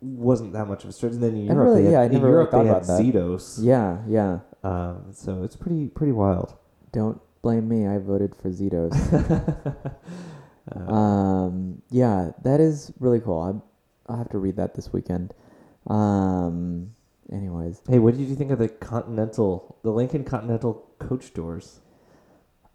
[0.02, 1.13] wasn't that much of a stretch.
[1.13, 3.13] And then in Europe, really- they had, yeah, I never really Europe thought they had.
[3.13, 3.60] Xedos.
[3.62, 4.39] yeah, yeah.
[4.63, 6.56] Um, so it's pretty pretty wild.
[6.93, 7.86] Don't blame me.
[7.86, 8.93] I voted for Xedos.
[10.72, 13.41] Um, yeah, that is really cool.
[13.41, 15.34] I, I'll have to read that this weekend.
[15.88, 16.91] Um,
[17.32, 21.82] anyways, hey, what did you think of the Continental, the Lincoln Continental coach doors?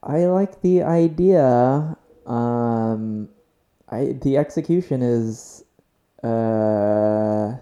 [0.03, 1.97] I like the idea.
[2.27, 3.29] Um,
[3.89, 5.65] I the execution is.
[6.23, 7.57] Uh,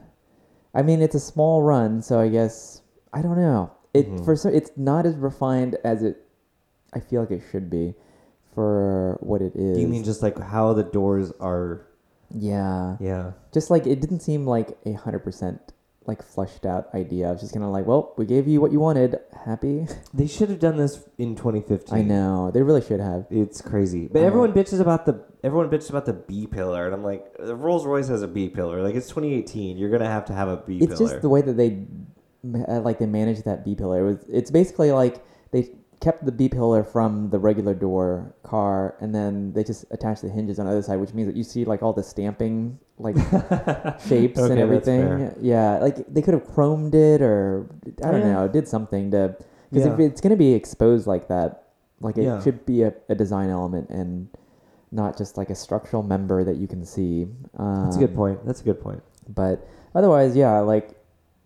[0.74, 2.82] I mean, it's a small run, so I guess
[3.12, 3.70] I don't know.
[3.94, 4.24] It Mhm.
[4.24, 6.22] for some, it's not as refined as it.
[6.92, 7.94] I feel like it should be,
[8.54, 9.76] for what it is.
[9.76, 11.82] Do you mean just like how the doors are?
[12.34, 13.32] Yeah, Yeah.
[13.52, 15.60] just like it didn't seem like a hundred percent
[16.06, 17.28] like fleshed out idea.
[17.28, 19.18] I was just kind of like, well, we gave you what you wanted.
[19.44, 19.86] Happy.
[20.14, 21.94] They should have done this in 2015.
[21.94, 23.26] I know they really should have.
[23.28, 24.06] It's crazy.
[24.06, 24.26] But know.
[24.26, 27.84] everyone bitches about the everyone bitches about the B pillar, and I'm like, the Rolls
[27.84, 28.82] Royce has a B pillar.
[28.82, 29.76] Like it's 2018.
[29.76, 30.90] You're gonna have to have a B pillar.
[30.92, 31.10] it's pillar.
[31.10, 31.84] just the way that they
[32.68, 34.00] uh, like they managed that B pillar.
[34.00, 38.96] It was it's basically like they kept the B pillar from the regular door car,
[39.00, 41.42] and then they just attached the hinges on the other side, which means that you
[41.44, 43.16] see like all the stamping like
[44.08, 45.32] shapes Okay, and everything.
[45.40, 47.66] Yeah, like they could have chromed it or
[48.04, 48.32] I don't Yeah.
[48.32, 49.36] know, did something to
[49.70, 51.64] because if it's gonna be exposed like that,
[52.00, 52.42] like it Yeah.
[52.42, 54.28] should be a, a design element and
[54.92, 57.26] not just like a structural member that you can see.
[57.58, 58.44] Um, That's a good point.
[58.46, 59.02] That's a good point.
[59.28, 60.90] but otherwise, yeah, like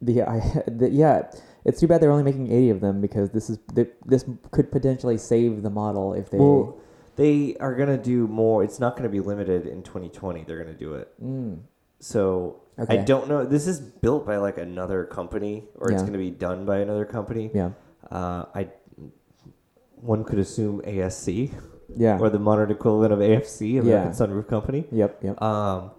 [0.03, 1.31] the I the, yeah,
[1.65, 4.71] it's too bad they're only making eighty of them because this is th- this could
[4.73, 6.39] potentially save the model if they.
[6.39, 6.77] Well,
[7.17, 8.65] they are gonna do more.
[8.65, 10.45] It's not gonna be limited in 2020.
[10.45, 11.13] They're gonna do it.
[11.23, 11.59] Mm,
[11.99, 13.45] So I don't know.
[13.45, 17.51] This is built by like another company, or it's gonna be done by another company.
[17.53, 17.71] yeah,
[18.11, 18.69] Uh, I
[20.01, 21.53] one could assume ASC
[21.95, 24.11] yeah, or the modern equivalent of ASC, American Yeah.
[24.13, 24.87] Sunroof Company.
[24.91, 25.41] yep, yep.
[25.43, 25.91] Um,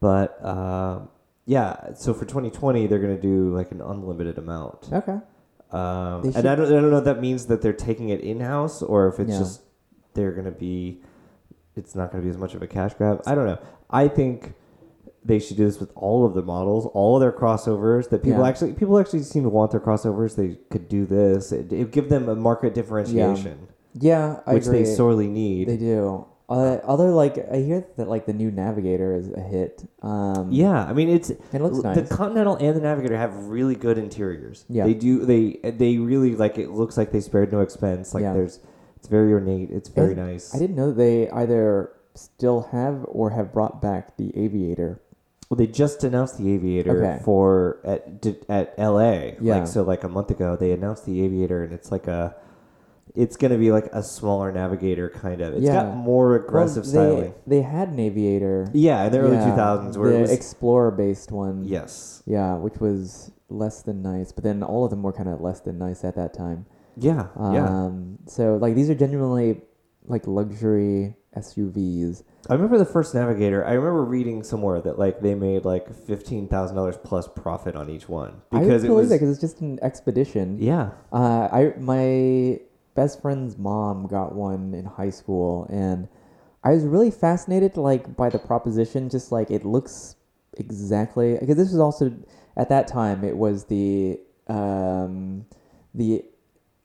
[0.00, 1.08] but um,
[1.46, 4.88] yeah, so for 2020, they're gonna do like an unlimited amount.
[4.92, 5.18] okay.
[5.70, 8.38] Um, and I don't, I don't know if that means that they're taking it in
[8.40, 9.38] house or if it's Yeah.
[9.38, 9.62] just
[10.14, 11.02] they're gonna be,
[11.74, 13.22] it's not gonna be as much of a cash grab.
[13.26, 13.58] I don't know.
[13.90, 14.54] I think
[15.24, 18.08] they should do this with all of the models, all of their crossovers.
[18.10, 18.48] That people Yeah.
[18.48, 20.36] actually people actually seem to want their crossovers.
[20.36, 21.50] They could do this.
[21.50, 24.80] It, it give them a market differentiation, Yeah, I which agree.
[24.80, 25.68] they sorely need.
[25.68, 26.26] They do.
[26.54, 29.82] Uh, although, like, I hear that like the new Navigator is a hit.
[30.02, 32.06] Um, Yeah, I mean it's it looks the.
[32.14, 34.64] Continental and the Navigator have really good interiors.
[34.68, 34.84] Yeah.
[34.84, 35.24] they do.
[35.26, 36.70] They they really like it.
[36.70, 38.14] Looks like they spared no expense.
[38.14, 38.34] Like Yeah.
[38.34, 38.60] there's,
[38.96, 39.70] it's very ornate.
[39.70, 40.54] It's very And nice.
[40.54, 45.00] I didn't know that they either still have or have brought back the Aviator.
[45.50, 47.22] Well, they just announced the Aviator Okay.
[47.24, 49.36] for at at L.A.
[49.40, 49.58] Yeah.
[49.58, 52.36] Like so, like a month ago, they announced the Aviator, and it's like a,
[53.14, 55.54] it's gonna be like a smaller Navigator kind of.
[55.54, 55.84] It's Yeah.
[55.84, 57.34] got more aggressive Well, styling.
[57.46, 58.68] They, they had an Aviator.
[58.72, 61.64] Yeah, in the early Yeah, two thousands, where the it was Explorer based one.
[61.64, 65.40] yes, Yeah, which was less than nice, but then all of them were kind of
[65.40, 66.66] less than nice at that time.
[66.96, 67.66] yeah, yeah.
[67.68, 69.60] Um, so like these are genuinely
[70.06, 72.22] like luxury SUVs.
[72.48, 73.64] I remember the first Navigator.
[73.64, 77.88] I remember reading somewhere that like they made like fifteen thousand dollars plus profit on
[77.90, 80.58] each one I because would it was because it's just an expedition.
[80.60, 80.90] yeah.
[81.12, 82.60] Uh, I my
[82.94, 86.08] best friend's mom got one in high school, and
[86.62, 89.08] I was really fascinated like by the proposition.
[89.08, 90.16] Just like it looks
[90.56, 92.14] exactly because this was also
[92.56, 95.46] at that time it was the um,
[95.94, 96.24] the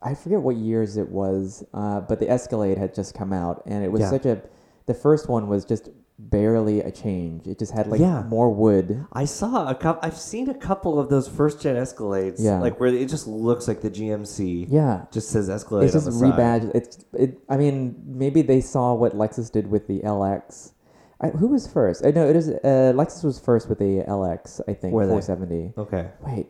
[0.01, 3.83] I forget what years it was, uh, but the Escalade had just come out, and
[3.83, 4.09] it was Yeah.
[4.09, 4.41] such a
[4.85, 5.89] the first one was just
[6.21, 7.47] barely a change.
[7.47, 8.23] It just had like Yeah.
[8.27, 9.05] more wood.
[9.13, 10.05] I saw a couple.
[10.05, 12.35] I've seen a couple of those first gen Escalades.
[12.39, 12.59] Yeah.
[12.59, 14.67] like where it just looks like the GMC.
[14.69, 15.85] Yeah, just says Escalade.
[15.85, 16.33] it's just on the side.
[16.63, 16.75] rebadged.
[16.75, 17.39] It's it.
[17.49, 20.73] I mean, maybe they saw what Lexus did with the LX.
[21.21, 22.05] I, who was first?
[22.05, 22.49] I know it is.
[22.49, 24.61] Uh, Lexus was first with the LX.
[24.67, 24.89] I think they?
[24.91, 25.73] 470.
[25.77, 26.09] Okay.
[26.25, 26.47] Wait,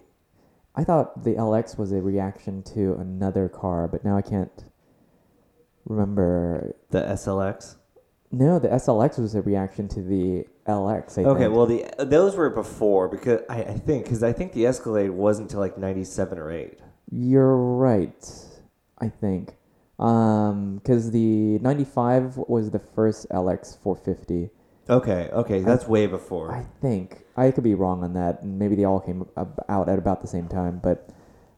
[0.75, 4.63] I thought the LX was a reaction to another car, but now I can't
[5.86, 6.75] remember.
[6.91, 7.75] The SLX.
[8.31, 11.17] No, the SLX was a reaction to the LX.
[11.17, 11.55] I okay, think.
[11.55, 15.49] well the those were before because I, I think because I think the Escalade wasn't
[15.49, 16.79] until like ninety seven or eight.
[17.11, 18.31] You're right.
[18.99, 19.55] I think.
[19.99, 24.49] Um, because the 95 was the first LX 450.
[24.89, 26.51] Okay, okay, that's way before.
[26.51, 29.99] I think I could be wrong on that, and maybe they all came out at
[29.99, 30.81] about the same time.
[30.81, 31.09] But,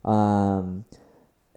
[0.03, 0.83] um,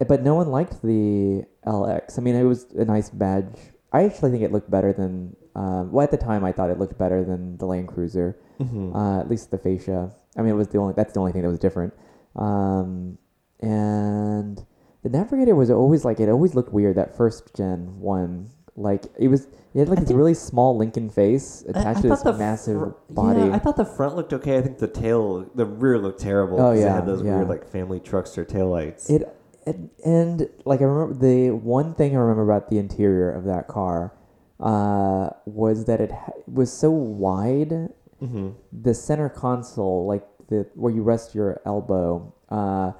[0.07, 2.17] but no one liked the LX.
[2.17, 3.57] I mean, it was a nice badge.
[3.95, 5.37] I actually think it looked better than.
[5.55, 8.37] Um, well, at the time, I thought it looked better than the Land Cruiser.
[8.59, 8.93] Mhm.
[8.93, 10.11] Uh, at least the fascia.
[10.35, 10.93] I mean, it was the only.
[10.93, 11.93] That's the only thing that was different.
[12.35, 13.17] Um,
[13.61, 14.65] and
[15.03, 16.27] the Navigator was always like it.
[16.27, 16.97] Always looked weird.
[16.97, 19.47] That first gen one, like it was.
[19.73, 23.13] It had like I this really small Lincoln face attached I to this massive fr-
[23.13, 23.39] body.
[23.39, 24.57] Yeah, I thought the front looked okay.
[24.57, 26.61] I think the tail, the rear looked terrible.
[26.61, 27.35] Oh, yeah, it had those yeah.
[27.35, 29.09] weird like family truckster taillights.
[29.09, 29.23] It
[29.65, 33.67] and, and like I remember the one thing I remember about the interior of that
[33.67, 34.13] car
[34.59, 37.89] uh, was that it ha- was so wide.
[38.19, 42.91] hmm The center console, like the where you rest your elbow, uh,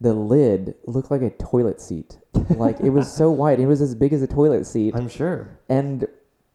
[0.00, 2.18] the lid looked like a toilet seat.
[2.50, 3.60] like it was so wide.
[3.60, 5.58] It was as big as a toilet seat, I'm sure.
[5.68, 6.06] and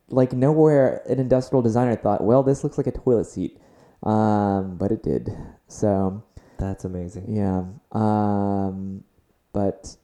[0.10, 3.60] like nowhere an industrial designer thought, well, this looks like a toilet seat.
[4.04, 5.30] um, but it did.
[5.68, 6.24] So
[6.58, 7.26] That's amazing.
[7.36, 7.64] yeah.
[7.92, 9.04] Um,
[9.54, 9.96] but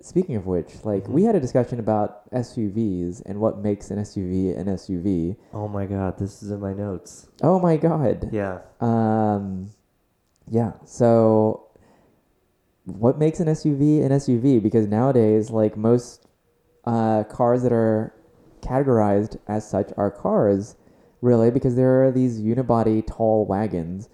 [0.00, 1.26] speaking of which, like we Mhm.
[1.26, 5.36] had a discussion about SUVs and what makes an SUV an SUV.
[5.52, 7.28] Oh my god, this is in my notes.
[7.42, 8.28] Oh my god.
[8.32, 8.60] Yeah.
[8.80, 9.70] Um,
[10.48, 10.72] yeah.
[10.84, 11.64] So,
[12.84, 14.62] what makes an SUV an SUV?
[14.62, 16.26] Because nowadays, like most
[16.84, 18.14] uh, cars that are
[18.62, 20.76] categorized as such are cars,
[21.20, 24.08] really, because there are these unibody tall wagons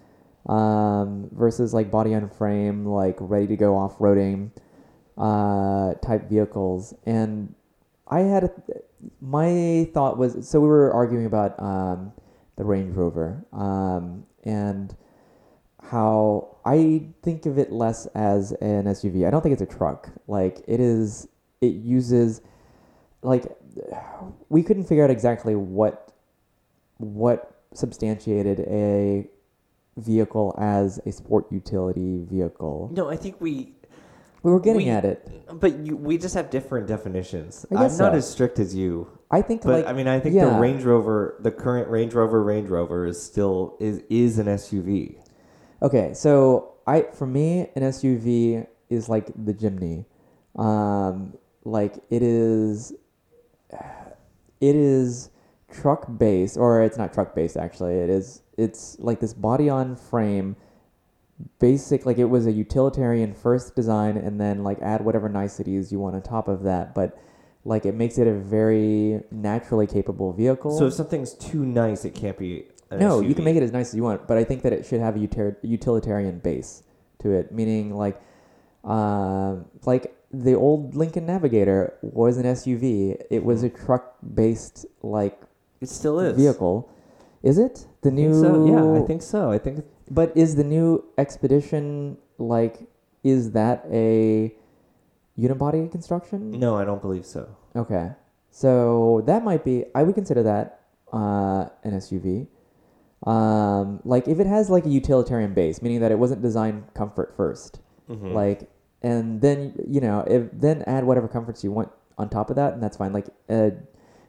[0.47, 4.51] um, versus like body on frame, like ready to go off roading
[5.17, 6.95] uh, type vehicles.
[7.07, 7.55] And
[8.09, 8.51] I had a,
[9.21, 12.13] my thought was so we were arguing about um,
[12.57, 14.95] the Range Rover um, and
[15.83, 19.27] how I think of it less as an SUV.
[19.27, 20.11] I don't think it's a truck.
[20.27, 21.29] Like it is,
[21.61, 22.41] it uses
[23.23, 23.45] like
[24.49, 26.13] we couldn't figure out exactly what
[26.99, 29.29] what substantiated a
[29.97, 32.91] vehicle as a sport utility vehicle.
[32.93, 33.75] No, I think we
[34.45, 35.27] We were getting We- at it.
[35.59, 37.65] but you, we just have different definitions.
[37.71, 38.11] I'm not so.
[38.11, 39.09] as strict as you.
[39.31, 40.47] I think But like I mean, I think the.
[40.47, 45.17] Range Rover, the current Range Rover Range Rover is still is is an SUV.
[45.83, 50.05] Okay, so I for me an SUV is like the Jimny.
[50.57, 52.93] Um, like it is
[53.73, 55.31] it is
[55.73, 57.95] truck based or it's not truck based actually.
[57.95, 60.55] It is it's like this body on frame
[61.59, 65.99] basic like it was a utilitarian first design and then like add whatever niceties you
[65.99, 67.19] want on top of that, but
[67.65, 70.77] like it makes it a very naturally capable vehicle.
[70.79, 72.67] So if something's too nice, it can't be.
[72.91, 74.73] An No, you can make it as nice as you want, but I think that
[74.73, 76.83] it should have a util- utilitarian base
[77.21, 78.21] to it, meaning like,
[78.85, 83.17] um, like the old Lincoln Navigator was an SUV.
[83.31, 85.41] It was a truck-based like
[85.81, 86.91] It still is vehicle.
[87.43, 88.41] Is it the I think new?
[88.41, 88.67] so.
[88.67, 89.51] Yeah, I think so.
[89.51, 92.89] I think But is the new Expedition like?
[93.23, 94.53] Is that a
[95.39, 96.51] unibody construction?
[96.53, 97.49] no, I don't believe so.
[97.75, 98.11] Okay.
[98.51, 100.81] So that might be I would consider that
[101.13, 102.47] uh, an SUV.
[103.27, 107.37] Um, like if it has like a utilitarian base, meaning that it wasn't designed comfort
[107.37, 108.35] 1st Mhm.
[108.35, 108.69] like
[109.01, 111.89] and then you know if then add whatever comforts you want
[112.19, 113.13] on top of that, and that's fine.
[113.15, 113.71] Like uh,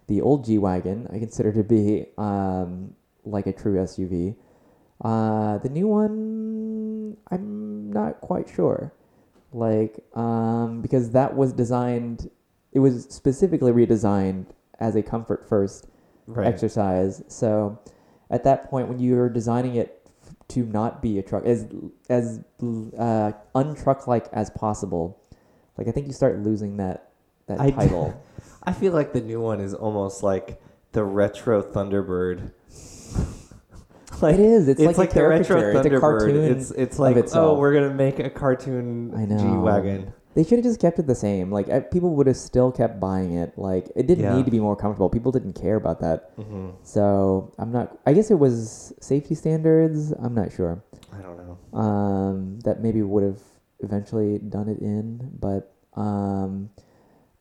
[0.08, 4.36] the old G wagon, I consider to be um, like a true SUV.
[5.02, 8.94] Uh, the new one, I'm not quite sure.
[9.52, 12.30] Like, um, because that was designed,
[12.74, 14.48] it was specifically redesigned
[14.80, 15.88] as a comfort first
[16.28, 16.48] right.
[16.48, 17.24] exercise.
[17.28, 17.80] So,
[18.30, 21.68] at that point, when you're designing it f- to not be a truck, as
[22.10, 22.44] as
[22.98, 25.22] uh, untruck like as possible,
[25.78, 27.12] like I think you start losing that
[27.48, 28.22] that I d- title.
[28.64, 32.52] I feel like the new one is almost like the retro Thunderbird.
[34.26, 34.68] It is.
[34.68, 35.78] It's, like, a the retro caricature.
[35.80, 36.58] It's a cartoon.
[36.58, 39.38] It's it's like oh, we're gonna make a cartoon I know.
[39.38, 40.14] G wagon.
[40.36, 41.50] They should have just kept it the same.
[41.50, 43.54] Like uh, people would have still kept buying it.
[43.58, 44.36] Like it didn't Yeah.
[44.36, 45.10] need to be more comfortable.
[45.10, 46.32] People didn't care about that.
[46.36, 47.98] hmm So I'm not.
[48.06, 50.12] I guess it was safety standards.
[50.12, 50.84] I'm not sure.
[51.14, 51.80] I don't know.
[51.80, 53.40] Um, that maybe would have
[53.80, 56.70] eventually done it in, but um,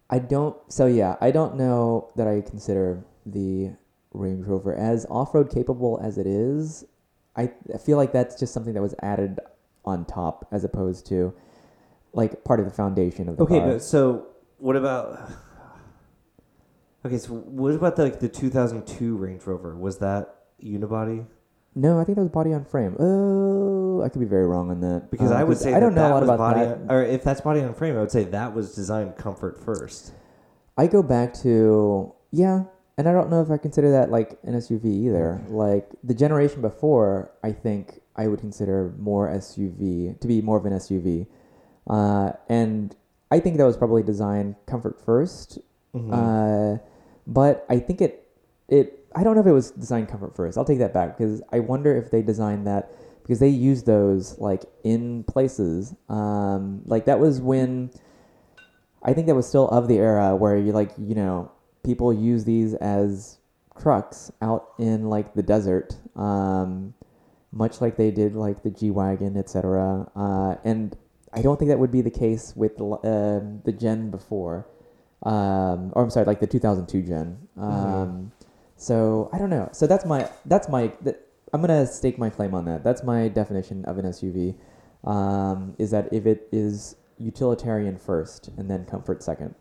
[0.09, 0.57] I don't.
[0.73, 3.73] So yeah, I don't know that I consider the
[4.15, 6.85] Range Rover as off-road capable as it is.
[7.37, 9.41] I, I feel like that's just something that was added
[9.85, 11.35] on top as opposed to
[12.13, 13.69] like part of the foundation of the Okay, car.
[13.73, 15.31] but so what about?
[17.05, 19.77] Okay, so what about the, like the 2002 Range Rover?
[19.77, 21.27] Was that unibody?
[21.75, 22.97] No, I think that was body on frame.
[23.01, 25.11] Oh, I could be very wrong on that.
[25.11, 26.79] Because Uh, I would say I don't know a lot about body, that.
[26.89, 30.13] or if that's body on frame, I would say that was designed comfort first.
[30.79, 32.65] I go back to yeah,
[32.97, 35.43] and I don't know if I consider that like an SUV either.
[35.49, 40.67] Like the generation before, I think I would consider more SUV to be more of
[40.67, 41.27] an SUV,
[41.89, 42.95] uh, and
[43.31, 45.59] I think that was probably designed comfort 1st
[45.95, 46.11] Mhm.
[46.13, 46.79] Uh,
[47.27, 48.29] but I think it
[48.69, 50.59] it I don't know if it was designed comfort first.
[50.59, 52.91] I'll take that back because I wonder if they designed that
[53.23, 55.95] because they used those like in places.
[56.09, 57.91] Um, like that was when
[59.03, 61.51] I think that was still of the era where you like you know
[61.85, 63.39] people use these as
[63.81, 66.95] trucks out in like the desert, um,
[67.53, 70.11] much like they did like the G wagon, etc.
[70.17, 70.97] Uh, and
[71.33, 74.67] I don't think that would be the case with the um the gen before,
[75.23, 77.39] um, or I'm sorry, like the 2002 gen.
[77.57, 78.33] Um,
[78.77, 79.69] So I don't know.
[79.73, 81.17] So that's my that's my th-
[81.53, 82.83] I'm gonna stake my claim on that.
[82.83, 84.57] That's my definition of an SUV.
[85.05, 89.55] Um, is that if it is utilitarian first and then comfort second.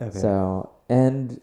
[0.00, 0.18] Okay.
[0.18, 1.40] So, and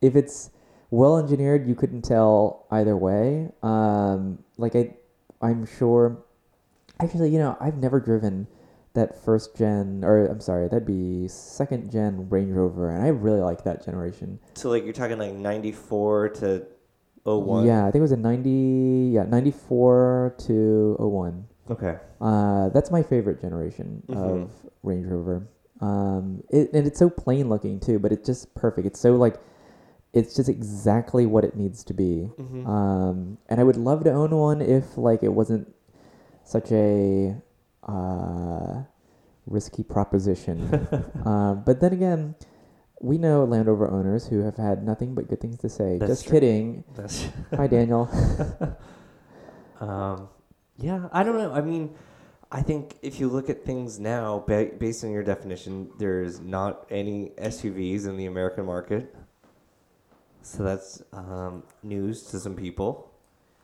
[0.00, 0.50] if it's
[0.90, 3.50] well engineered, you couldn't tell either way.
[3.62, 4.94] Um, like I,
[5.40, 6.18] I'm sure.
[7.00, 8.46] Actually, you know, I've never driven
[8.92, 13.40] that first gen, or I'm sorry, that'd be second gen Range Rover, and I really
[13.40, 14.38] like that generation.
[14.54, 16.66] So like you're talking like 94 to
[17.24, 17.66] 01?
[17.66, 21.46] Yeah, I think it was a 90, yeah, 94 to 01.
[21.70, 21.96] Okay.
[22.20, 24.16] Uh, that's my favorite generation Mhm.
[24.16, 24.50] of
[24.82, 25.46] Range Rover.
[25.80, 28.86] Um, it, and it's so plain looking too, but it's just perfect.
[28.86, 29.36] It's so like,
[30.12, 32.30] it's just exactly what it needs to be.
[32.38, 32.66] Mhm.
[32.66, 35.72] Um, and I would love to own one if like it wasn't
[36.44, 37.36] such a
[37.86, 38.82] uh,
[39.46, 40.62] risky proposition.
[41.24, 42.34] uh, but then again,
[43.00, 45.96] we know Land Rover owners who have had nothing but good things to say.
[45.96, 46.32] That's Just true.
[46.32, 46.84] kidding.
[46.94, 48.08] That's Hi, Daniel.
[49.80, 50.28] Um,
[50.76, 51.52] yeah, I don't know.
[51.52, 51.94] I mean,
[52.52, 56.84] I think if you look at things now, ba- based on your definition, there's not
[56.90, 59.14] any SUVs in the American market.
[60.42, 63.10] So that's um, news to some people.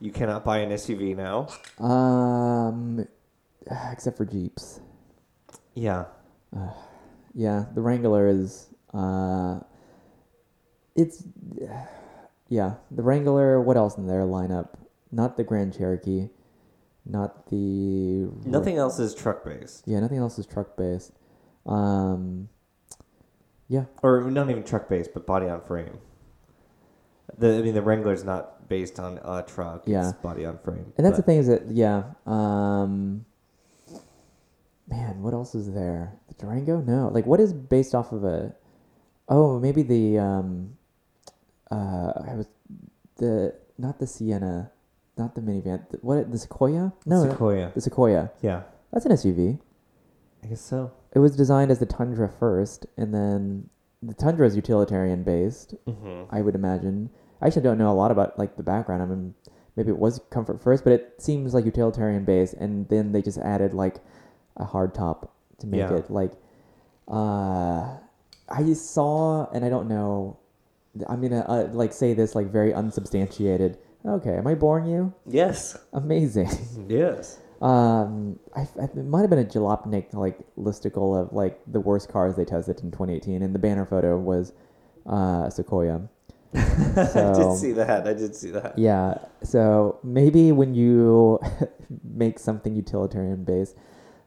[0.01, 1.49] You cannot buy an SUV now.
[1.85, 3.07] um,
[3.93, 4.81] except for Jeeps.
[5.75, 6.05] Yeah.
[7.35, 8.69] Yeah, the Wrangler is.
[8.95, 9.61] Uh,
[10.95, 11.25] it's.
[12.49, 13.61] Yeah, the Wrangler.
[13.61, 14.69] What else in their lineup?
[15.11, 16.29] Not the Grand Cherokee.
[17.09, 18.29] Not the.
[18.45, 19.85] Nothing else is truck based.
[19.87, 21.13] Yeah, nothing else is truck based.
[21.65, 22.49] Um,
[23.69, 25.99] yeah, Or not even truck based, but body on frame.
[27.39, 29.85] The I mean, the Wrangler's not based on a truck.
[29.87, 30.09] Yeah.
[30.11, 30.93] It's body on frame.
[30.97, 32.05] and that's the thing is that yeah.
[32.27, 33.25] Um,
[34.89, 36.13] man, what else is there?
[36.29, 36.81] The Durango?
[36.81, 38.55] No, like what is based off of a?
[39.29, 40.77] Oh, maybe the um,
[41.71, 42.47] uh, I was
[43.17, 44.71] the not the Sienna,
[45.19, 45.89] not the minivan.
[45.91, 46.93] The, what the Sequoia?
[47.05, 47.73] No, Sequoia.
[47.75, 48.31] the Sequoia.
[48.43, 48.63] Yeah.
[48.93, 49.59] That's an SUV.
[50.45, 50.93] I guess so.
[51.15, 53.69] It was designed as the Tundra first, and then
[54.03, 55.75] the Tundra is utilitarian based.
[55.87, 56.35] Mm-hmm.
[56.35, 57.11] I would imagine.
[57.41, 59.03] I actually don't know a lot about like the background.
[59.03, 59.35] I mean,
[59.77, 63.39] maybe it was comfort first, but it seems like utilitarian based, and then they just
[63.39, 63.97] added like
[64.57, 65.95] a hard top to make Yeah.
[65.97, 66.33] it like.
[67.09, 67.97] Uh,
[68.49, 70.39] I saw, and I don't know.
[71.09, 73.79] I'm gonna uh, like say this like very unsubstantiated.
[74.07, 75.13] Okay, am I boring you?
[75.27, 75.79] Yes.
[75.93, 76.51] Amazing.
[76.89, 77.39] Yes.
[77.61, 82.11] Um, I, I, it might have been a Jalopnik like listicle of like the worst
[82.11, 84.53] cars they tested in 2018, and the banner photo was
[85.07, 86.09] uh, Sequoia.
[86.55, 88.07] I did see that.
[88.07, 88.79] I did see that.
[88.79, 91.41] Yeah, so maybe when you
[92.05, 93.77] make something utilitarian based,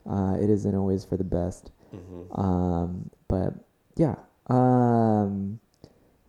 [0.10, 1.72] uh, it isn't always for the best.
[1.96, 2.40] Mm-hmm.
[2.40, 3.54] Um, but
[3.96, 4.16] yeah,
[4.48, 5.60] um,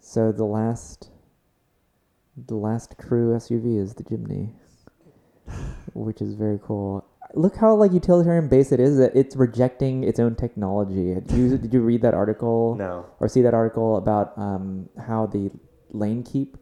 [0.00, 1.10] so the last,
[2.46, 4.52] the last crew SUV is the Jimny,
[5.94, 7.04] which is very cool.
[7.34, 8.98] Look how like utilitarian base it is.
[8.98, 11.14] That it's rejecting its own technology.
[11.14, 12.74] Did you did you read that article?
[12.76, 13.06] No.
[13.20, 15.50] or see that article about um, how the
[15.92, 16.56] lane keep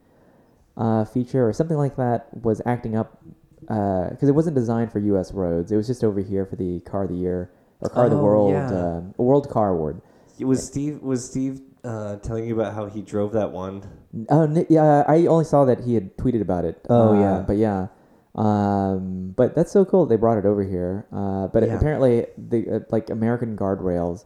[0.77, 3.19] uh, feature or something like that was acting up
[3.61, 5.33] because it wasn't designed for U.S.
[5.33, 5.73] roads.
[5.73, 7.51] It was just over here for the Car of the Year
[7.81, 8.71] or Car of the Oh, World yeah.
[8.71, 10.01] uh, World Car Award.
[10.39, 11.03] It was Steve.
[11.03, 13.83] Was Steve uh, telling you about how he drove that one?
[14.15, 16.85] N- yeah, I only saw that he had tweeted about it.
[16.89, 17.45] Oh, Uh, yeah.
[17.47, 17.89] but yeah.
[18.35, 20.07] Um, but that's so cool.
[20.07, 21.07] They brought it over here.
[21.13, 21.77] Uh, but Yeah.
[21.77, 24.25] apparently, the uh, like American guardrails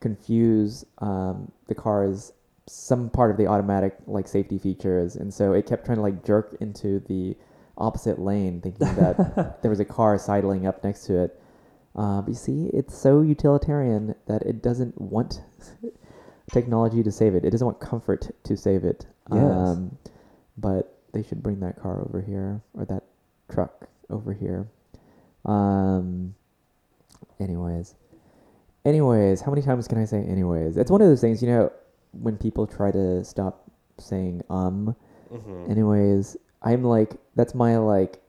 [0.00, 2.32] confuse um, the car's
[2.66, 6.24] some part of the automatic like safety features, and so it kept trying to like
[6.24, 7.36] jerk into the
[7.78, 11.40] opposite lane, thinking that there was a car sidling up next to it.
[11.94, 15.42] Uh, but you see, it's so utilitarian that it doesn't want
[16.52, 17.44] technology to save it.
[17.44, 19.06] It doesn't want comfort to save it.
[19.30, 19.40] Yes.
[19.42, 19.96] Um,
[20.56, 23.04] but they should bring that car over here or that
[23.52, 24.68] truck over here.
[25.44, 26.34] Um.
[27.40, 27.94] Anyways,
[28.84, 30.76] anyways, how many times can I say anyways?
[30.76, 31.72] It's one of those things, you know,
[32.12, 34.94] when people try to stop saying um.
[35.32, 35.70] Mm-hmm.
[35.70, 38.20] Anyways, I'm like that's my like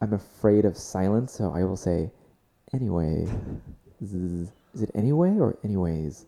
[0.00, 2.10] I'm afraid of silence, so I will say
[2.74, 3.26] anyway.
[4.02, 6.26] Is it anyway or anyways?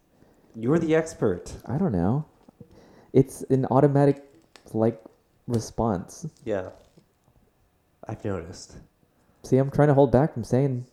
[0.55, 1.53] You're the expert.
[1.67, 2.25] I don't know.
[3.15, 4.23] It's an automatic
[4.75, 5.01] like
[5.47, 6.27] response.
[6.45, 6.71] Yeah.
[8.07, 8.75] I've noticed.
[9.45, 10.85] See, I'm trying to hold back from saying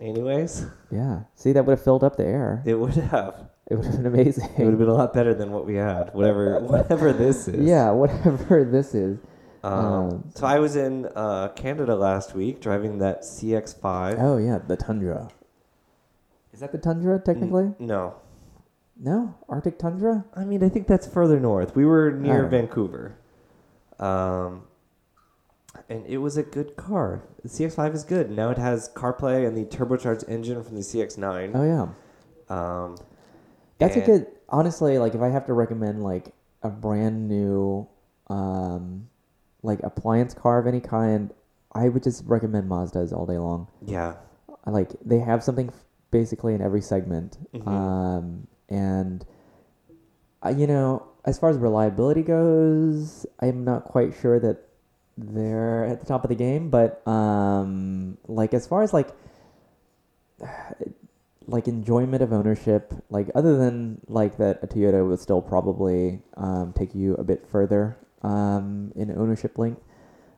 [0.00, 1.20] Anyways, yeah.
[1.36, 2.62] See, that would have filled up the air.
[2.66, 3.48] it would have.
[3.70, 4.50] It would have been amazing.
[4.58, 6.12] It would have been a lot better than what we had.
[6.12, 6.58] Whatever.
[6.74, 7.64] Whatever this is.
[7.64, 9.18] Yeah, whatever this is.
[9.62, 14.16] Um, Um, so I was in uh, Canada last week driving that CX5.
[14.20, 15.30] Oh yeah, the tundra.
[16.52, 17.64] Is that the tundra technically?
[17.66, 18.16] N- no.
[18.98, 20.24] No, Arctic tundra.
[20.34, 21.74] I mean, I think that's further north.
[21.74, 22.50] We were near Alright.
[22.50, 23.16] Vancouver.
[23.98, 24.64] Um,
[25.88, 27.22] and it was a good car.
[27.42, 28.30] The CX5 is good.
[28.30, 31.52] Now it has CarPlay and the turbocharged engine from the CX9.
[31.54, 32.96] Oh yeah, Um,
[33.78, 34.26] that's a and- good.
[34.48, 36.32] Honestly, like if I have to recommend like
[36.62, 37.88] a brand new,
[38.28, 39.08] um,
[39.62, 41.32] like appliance car of any kind,
[41.72, 43.66] I would just recommend Mazdas all day long.
[43.84, 44.14] Yeah.
[44.64, 47.66] I Like they have something f- basically in every segment, Mhm.
[47.66, 49.24] um, and
[50.44, 54.58] uh, you know, as far as reliability goes, I'm not quite sure that
[55.16, 56.70] they're at the top of the game.
[56.70, 59.08] But um, like as far as like
[61.46, 66.72] like enjoyment of ownership, like other than like that a Toyota would still probably um,
[66.76, 69.82] take you a bit further um, in ownership length.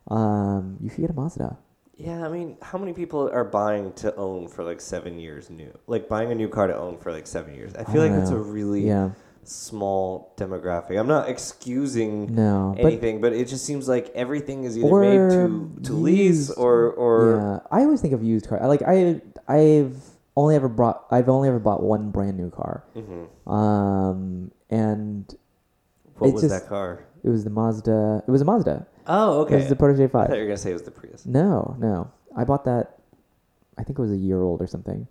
[0.08, 1.58] Um, you should get a Mazda.
[1.96, 5.72] Yeah, I mean, how many people are buying to own for like seven years new?
[5.86, 7.74] Like buying a new car to own for like seven years.
[7.74, 9.10] I feel I like don't it's a really Yeah,
[9.44, 10.98] small demographic.
[11.00, 15.30] I'm not excusing no, but anything, but, it just seems like everything is either made
[15.30, 18.66] to to lease or or yeah, I always think of used car.
[18.68, 19.96] Like I, I've
[20.36, 23.50] only ever brought, I've only ever bought one brand new car, Mhm.
[23.50, 25.34] um, and
[26.18, 27.04] what was just- that car?
[27.26, 28.22] It was the Mazda.
[28.26, 28.86] It was a Mazda.
[29.08, 29.54] Oh, okay.
[29.54, 30.24] It was the Protege Five.
[30.24, 31.26] I thought you were gonna say it was the Prius.
[31.26, 32.10] No, no.
[32.36, 32.98] I bought that.
[33.78, 35.06] I think it was a year old or something.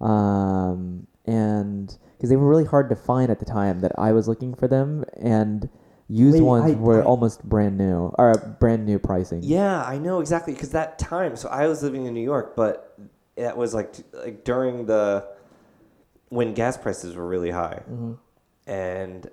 [0.00, 4.28] Um, and because they were really hard to find at the time that I was
[4.28, 5.68] looking for them, and
[6.08, 9.40] used Wait, ones I- were I- almost brand new or brand new pricing.
[9.42, 11.36] Yeah, I know exactly because that time.
[11.36, 12.96] So I was living in New York, but
[13.36, 15.26] that was like like during the
[16.28, 18.12] when gas prices were really high, hmm
[18.68, 19.30] and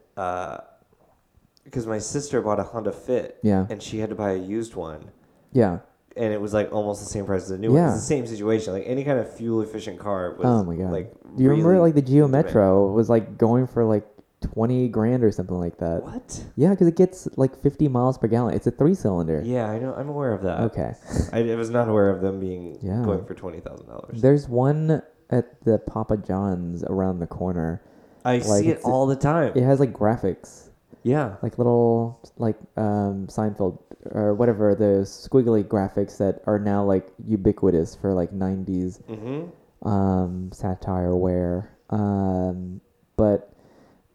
[1.63, 3.65] because my sister bought a Honda Fit, Yeah.
[3.69, 5.05] and she had to buy a used one,
[5.51, 5.79] Yeah.
[6.17, 7.77] and it was like almost the same price as a new one.
[7.77, 7.91] Yeah.
[7.93, 8.73] It's the same situation.
[8.73, 10.45] Like any kind of fuel efficient car was.
[10.45, 10.91] Oh my god.
[10.91, 12.27] Like, Do you remember like the Geo.
[12.27, 14.05] Metro was like going for like
[14.41, 16.03] twenty grand or something like that?
[16.03, 16.43] What?
[16.55, 18.53] Yeah, because it gets like fifty miles per gallon.
[18.55, 19.41] It's a three cylinder.
[19.45, 19.93] Yeah, I know.
[19.95, 20.59] I'm aware of that.
[20.61, 20.93] Okay.
[21.31, 23.03] I, I was not aware of them being Yeah.
[23.05, 24.21] going for twenty thousand dollars.
[24.21, 27.81] There's one at the Papa John's around the corner.
[28.25, 29.53] I like, see it all the time.
[29.55, 30.62] It has like graphics.
[31.03, 31.35] Yeah.
[31.41, 33.79] like little like um Seinfeld
[34.11, 39.87] or whatever those squiggly graphics that are now like ubiquitous for like 90s Mm-hmm.
[39.87, 42.79] um satire wear um
[43.15, 43.53] but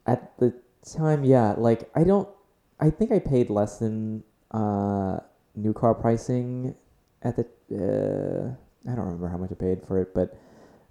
[0.07, 0.53] at the
[0.85, 2.29] time yeah like I don't
[2.81, 4.23] I think I paid less than
[4.53, 5.21] uh
[5.57, 6.75] new car pricing
[7.23, 10.37] at the uh I don't remember how much I paid for it but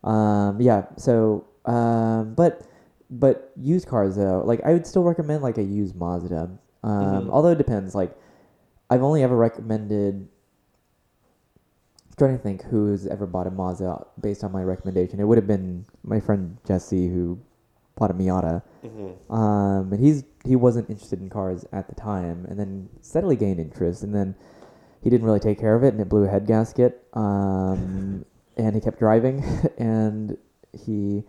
[0.07, 2.61] um yeah so um but
[3.09, 6.49] but used cars though, like I would still recommend like a used Mazda.
[6.83, 7.29] Um, Mhm.
[7.29, 7.95] Although it depends.
[7.95, 8.15] Like
[8.89, 10.27] I've only ever recommended.
[12.17, 15.19] Trying to think who's ever bought a Mazda based on my recommendation.
[15.19, 17.37] It would have been my friend Jesse who
[17.95, 18.63] bought a Miata.
[18.83, 19.31] Mm-hmm.
[19.31, 23.59] Um, and he's he wasn't interested in cars at the time, and then steadily gained
[23.59, 24.33] interest, and then
[25.01, 27.03] he didn't really take care of it, and it blew a head gasket.
[27.13, 28.25] Um,
[28.57, 29.43] and he kept driving,
[29.77, 30.37] and
[30.73, 31.23] he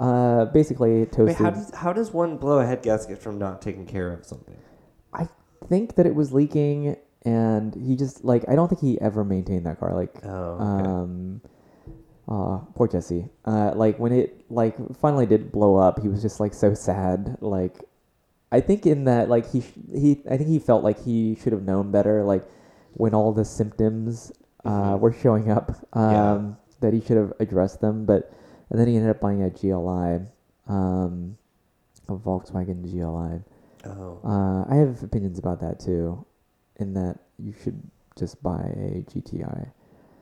[0.00, 3.86] uh, basically Wait, how does how does one blow a head gasket from not taking
[3.86, 4.56] care of something?
[5.12, 5.28] I
[5.68, 9.66] think that it was leaking, and he just like I don't think he ever maintained
[9.66, 9.94] that car.
[9.94, 10.88] Like, Oh, okay.
[10.88, 11.40] um,
[12.28, 13.28] uh, poor Jesse.
[13.44, 17.36] Uh, like when it like finally did blow up, he was just like so sad.
[17.40, 17.84] Like,
[18.50, 21.52] I think in that like he sh- he I think he felt like he should
[21.52, 22.24] have known better.
[22.24, 22.44] Like
[22.94, 24.32] when all the symptoms
[24.64, 25.00] uh, Mhm.
[25.00, 26.40] were showing up, um, Yeah.
[26.80, 28.04] that he should have addressed them.
[28.06, 28.30] But
[28.70, 30.26] and then he ended up buying a GLI,
[30.68, 31.36] um,
[32.08, 33.42] a Volkswagen GLI.
[33.84, 36.24] oh, Uh, I have opinions about that too,
[36.76, 37.80] in that you should
[38.16, 39.70] just buy a GTI.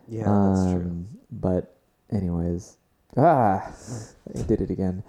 [0.08, 0.82] yeah, that's true.
[0.82, 1.76] Um, But,
[2.10, 2.78] anyways,
[3.16, 3.70] ah,
[4.34, 5.02] I did it again.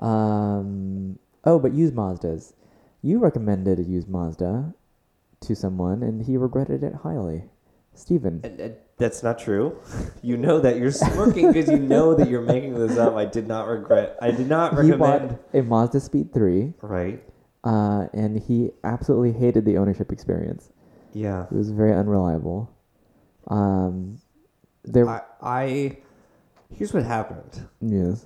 [0.00, 2.52] Um, oh, but use Mazdas.
[3.02, 4.74] You recommended a used Mazda
[5.40, 7.44] to someone, and he regretted it highly.
[7.94, 8.40] Stephen.
[8.44, 9.78] And, and that's not true.
[10.24, 13.14] You know that you're smirking because you know that you're making this up.
[13.14, 14.16] I did not regret.
[14.22, 15.28] I did not He recommend.
[15.28, 17.22] bought a Mazda Speed 3, Right.
[17.62, 20.70] uh, and he absolutely hated the ownership experience.
[21.12, 21.44] Yeah.
[21.44, 22.70] It was very unreliable.
[23.48, 24.16] Um,
[24.84, 25.98] there, I, I
[26.74, 27.68] here's what happened.
[27.82, 28.24] yes,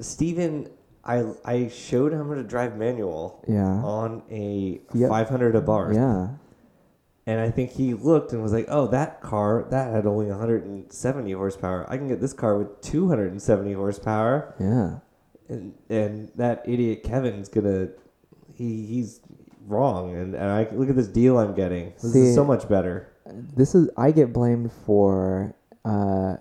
[0.00, 0.68] Steven,
[1.04, 5.08] I I showed him how to drive manual yeah, on a Yep.
[5.08, 5.94] 500 Abarth.
[5.94, 6.28] yeah,
[7.26, 11.32] And I think he looked and was like, "Oh, that car that had only 170
[11.32, 11.86] horsepower.
[11.88, 14.98] I can get this car with 270 horsepower." yeah.
[15.48, 17.88] And and that idiot Kevin's gonna
[18.54, 19.20] he he's
[19.66, 20.14] wrong.
[20.14, 21.92] And, and I look at this deal I'm getting.
[22.02, 23.08] This See- is so much better.
[23.56, 25.54] This is I get blamed for
[25.84, 26.36] uh,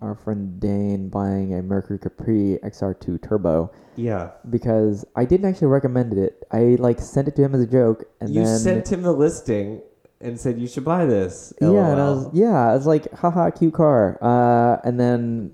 [0.00, 4.30] our friend Dane buying a Mercury Capri XR2 Turbo Yeah.
[4.48, 6.42] because I didn't actually recommend it.
[6.52, 9.12] I like sent it to him as a joke, and you then sent him the
[9.12, 9.82] listing
[10.20, 11.52] and said you should buy this.
[11.60, 14.18] yeah, and I was yeah, I was like, haha, cute car.
[14.20, 15.52] Uh, and then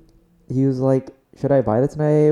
[0.48, 1.10] he was like,
[1.40, 1.94] should I buy this?
[1.94, 2.30] And I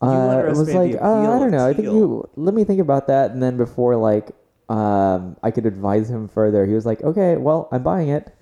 [0.00, 1.66] uh, it was like, uh, I don't know.
[1.66, 3.30] I think you let me think about that.
[3.30, 4.30] And then before like
[4.68, 8.32] um, I could advise him further, he was like, okay, well, I'm buying it.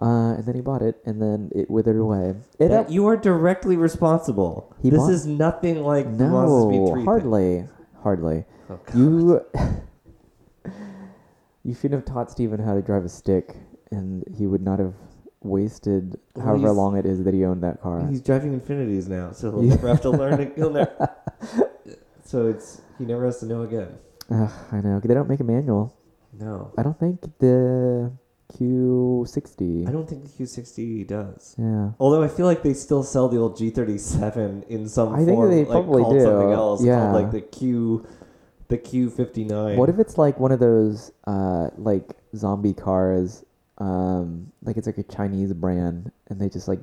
[0.00, 2.34] Uh, and then he bought it, and then it withered away.
[2.58, 4.74] It you are directly responsible.
[4.82, 7.04] This bought- is nothing like the Mazda Speed no, 3 thing.
[7.04, 7.68] hardly,
[8.02, 8.44] hardly.
[8.70, 8.80] Oh.
[8.94, 9.44] You
[11.64, 13.56] you shouldn't have taught Steven how to drive a stick,
[13.90, 14.94] and he would not have
[15.42, 18.06] wasted Well, however long it is that he owned that car.
[18.08, 19.74] He's driving Infinitis now, so he'll Yeah.
[19.74, 20.52] never have to learn it.
[20.56, 21.10] He'll never.
[22.24, 23.88] so it's he never has to know again.
[24.30, 25.96] Ugh, I know they don't make a manual.
[26.38, 28.12] No, I don't think the
[28.52, 29.88] Q60.
[29.88, 31.54] I don't think the Q60 does.
[31.58, 31.90] Yeah.
[31.98, 35.50] Although I feel like they still sell the old G37 in some I think form,
[35.50, 36.24] they like probably do.
[36.24, 37.00] something else, Yeah.
[37.00, 38.06] called like the Q,
[38.70, 39.76] the Q59.
[39.76, 43.44] What if it's like one of those uh like zombie cars
[43.78, 46.80] um like it's like a Chinese brand and they just like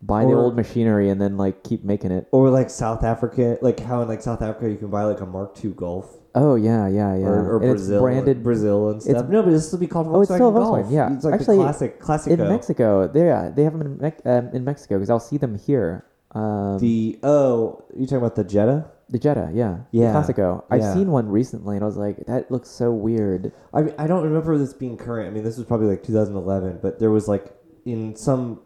[0.00, 2.28] buy the old machinery and then like keep making it.
[2.30, 5.26] or like South Africa, like how in like South Africa you can buy like a
[5.26, 7.26] Mark II Golf, Oh yeah, yeah, yeah.
[7.26, 9.28] or, or Brazil, branded Brazil and it's- stuff.
[9.28, 10.86] No, but this will be called Volkswagen Oh, it's still Golf.
[10.86, 11.12] Volkswagen, yeah.
[11.12, 12.32] it's like Actually, the classic, classic.
[12.38, 13.08] in Mexico.
[13.08, 16.04] They yeah, they have them in, Mex- um, in Mexico because I'll see them here.
[16.30, 18.84] Um, The oh, you talking about the Jetta?
[19.10, 20.64] The Jetta, yeah, Yeah, Classico.
[20.70, 20.94] I've yeah.
[20.94, 23.52] seen one recently and I was like, that looks so weird.
[23.72, 25.28] I mean, I don't remember this being current.
[25.28, 27.54] I mean, this was probably like 2011, but there was like
[27.84, 28.60] in some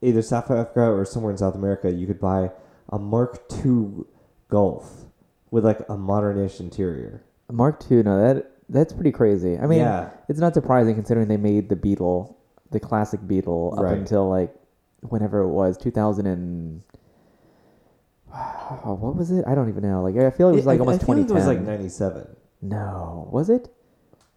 [0.00, 2.50] either South Africa or somewhere in South America, you could buy
[2.90, 4.04] a Mark II
[4.48, 5.04] Golf
[5.50, 7.22] with like a modernish interior.
[7.50, 9.58] Mark II, no, that that's pretty crazy.
[9.58, 10.10] I mean, Yeah.
[10.28, 12.36] it's not surprising considering they made the Beetle,
[12.70, 13.98] the classic Beetle, up Right.
[13.98, 14.54] until like
[15.08, 16.82] whenever it was, 2000 and
[18.84, 19.44] what was it?
[19.46, 20.02] I don't even know.
[20.02, 21.36] Like I feel it was like I- almost I feel like 2010.
[21.36, 22.36] it was like 97.
[22.62, 23.68] No, was it?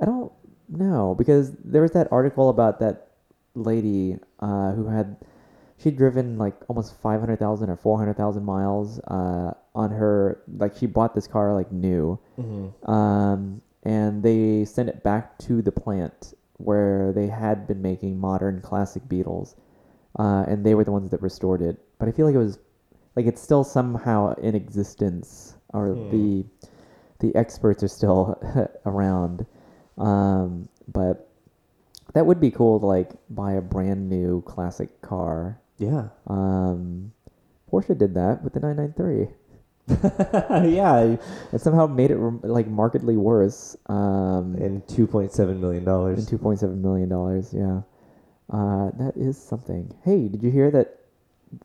[0.02, 0.32] I don't
[0.70, 3.10] know because there was that article about that
[3.56, 5.18] lady uh, who had
[5.78, 10.42] she'd driven like almost five hundred thousand or four hundred thousand miles uh, on her
[10.58, 12.90] like she bought this car like new, Mm-hmm.
[12.92, 18.62] um, and they sent it back to the plant where they had been making modern
[18.62, 19.56] classic Beetles,
[20.18, 21.78] uh, and they were the ones that restored it.
[22.00, 22.58] But I feel like it was
[23.16, 26.10] like it's still somehow in existence, or Hmm.
[26.12, 26.46] the
[27.20, 28.38] the experts are still
[28.86, 29.46] around.
[29.98, 31.30] Um, but
[32.14, 35.60] that would be cool to like buy a brand new classic car.
[35.78, 36.10] Yeah.
[36.28, 37.12] Um,
[37.72, 39.30] Porsche did that with the 993.
[40.70, 41.18] yeah.
[41.52, 43.76] It somehow made it like markedly worse.
[43.88, 46.26] Um, And 2.7 million and dollars.
[46.26, 47.54] two point seven million dollars.
[47.54, 47.82] Yeah,
[48.50, 49.94] uh, that is something.
[50.04, 51.00] Hey, did you hear that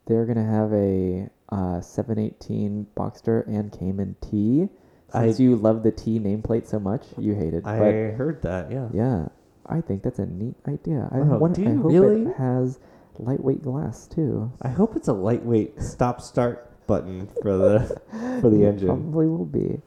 [0.06, 4.68] they're gonna have a uh, seven eighteen Boxster and Cayman T?
[5.12, 7.66] Since I- you love the T nameplate so much, you hate it.
[7.66, 8.70] I but heard that.
[8.70, 8.88] Yeah.
[8.92, 9.28] yeah,
[9.66, 11.08] I think that's a neat idea.
[11.10, 12.22] I, Oh, wonder, do I hope really?
[12.30, 12.78] it has
[13.18, 14.52] lightweight glass too.
[14.62, 18.00] I hope it's a lightweight stop start button for the
[18.42, 18.86] for the It engine.
[18.88, 19.80] Probably will be.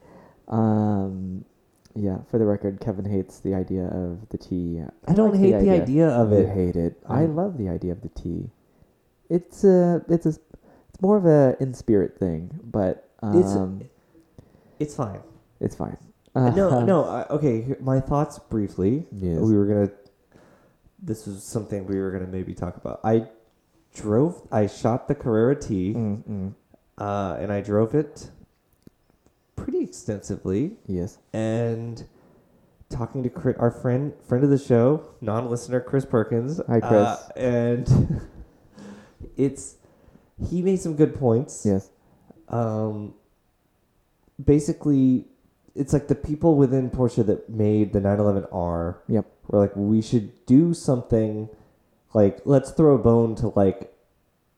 [0.48, 1.44] Um,
[1.94, 4.80] yeah, for the record, Kevin hates the idea of the T.
[5.06, 6.48] I don't like hate the idea of You it.
[6.48, 6.96] hate it.
[7.08, 8.50] I Um, love the idea of the T.
[9.36, 13.80] It's a, it's a, it's more of a in spirit thing, but It's- um,
[14.78, 15.20] It's fine.
[15.60, 15.96] it's fine.
[16.34, 17.04] no, no.
[17.04, 19.06] I, okay, my thoughts briefly.
[19.12, 19.40] Yes.
[19.40, 19.90] We were gonna.
[21.02, 23.00] This was something we were gonna maybe talk about.
[23.04, 23.28] I
[23.94, 24.46] drove.
[24.52, 26.54] I shot the Carrera T, Mm, mm.
[26.98, 28.30] uh, and I drove it
[29.56, 30.76] pretty extensively.
[30.86, 31.18] Yes.
[31.32, 32.04] And
[32.88, 36.60] talking to Chris, our friend, friend of the show, non-listener Chris Perkins.
[36.68, 36.92] Hi, Chris.
[36.92, 38.20] uh, and
[39.36, 39.76] it's
[40.50, 41.64] he made some good points.
[41.64, 41.90] Yes.
[42.48, 43.14] um,
[44.42, 45.26] basically,
[45.74, 49.26] it's like the people within Porsche that made the 911R Yep.
[49.48, 51.48] were like, we should do something
[52.14, 53.94] like, let's throw a bone to like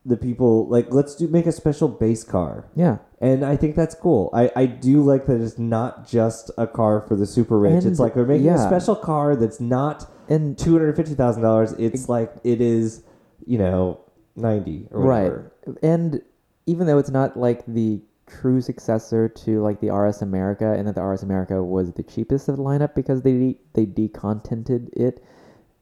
[0.07, 2.67] the people, like, let's do make a special base car.
[2.75, 2.99] Yeah.
[3.21, 4.29] And I think that's cool.
[4.35, 7.73] I, I do like that it's not just a car for the super rich.
[7.85, 11.43] And, it's like we're making a special car that's not And two hundred fifty thousand
[11.43, 11.73] dollars.
[11.75, 13.03] It's like it is,
[13.47, 14.01] you know,
[14.37, 15.53] ninety or whatever.
[15.66, 15.76] Right.
[15.82, 16.22] And
[16.66, 20.95] even though it's not like the true successor to like the RS America and that
[20.95, 25.22] the RS America was the cheapest of the lineup because they de- they decontented it.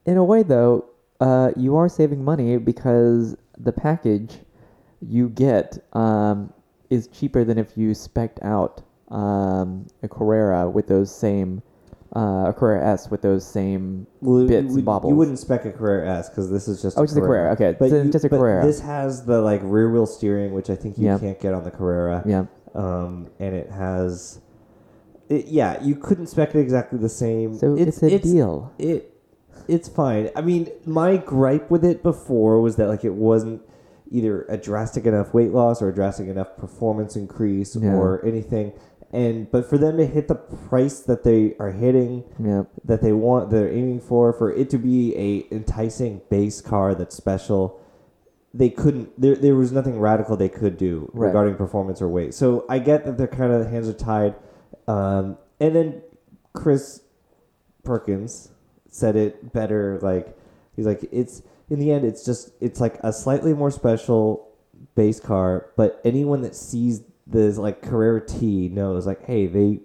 [0.07, 0.87] In a way though,
[1.21, 4.41] uh, you are saving money because the package
[5.01, 6.53] you get um,
[6.91, 11.63] is cheaper than if you spec'd out um, a Carrera with those same
[12.15, 15.11] uh, a Carrera S with those same Well, bits you, and bobbles.
[15.11, 17.53] You wouldn't spec a Carrera S because this is just Oh, it's just a Carrera.
[17.53, 18.65] Okay, but so you- just a Carrera.
[18.67, 21.19] This has the like rear wheel steering, which I think you Yeah.
[21.19, 22.23] can't get on the Carrera.
[22.27, 22.45] yeah.
[22.75, 24.41] Um, and it has,
[25.29, 27.55] it, yeah, you couldn't spec it exactly the same.
[27.55, 28.73] So it's, a deal.
[28.79, 29.09] It
[29.69, 30.31] it's fine.
[30.35, 33.63] I mean, my gripe with it before was that like it wasn't
[34.11, 37.93] either a drastic enough weight loss or a drastic enough performance increase Yeah.
[37.95, 38.73] or anything.
[39.13, 42.69] And but for them to hit the price that they are hitting, Yep.
[42.85, 47.15] that they want, they're aiming for, for it to be a enticing base car that's
[47.15, 47.79] special,
[48.55, 49.19] they couldn't.
[49.21, 51.27] There, there was nothing radical they could do Right.
[51.29, 52.35] regarding performance or weight.
[52.35, 54.35] So I get that they're kind of hands are tied.
[54.89, 56.03] Um, and then
[56.55, 57.03] Chris
[57.85, 58.51] Perkins
[58.89, 59.99] said it better.
[60.03, 60.37] Like
[60.77, 64.49] he's like it's in the end, it's just it's like a slightly more special
[64.95, 65.67] base car.
[65.77, 69.81] But anyone that sees this like Carrera T knows like, hey, they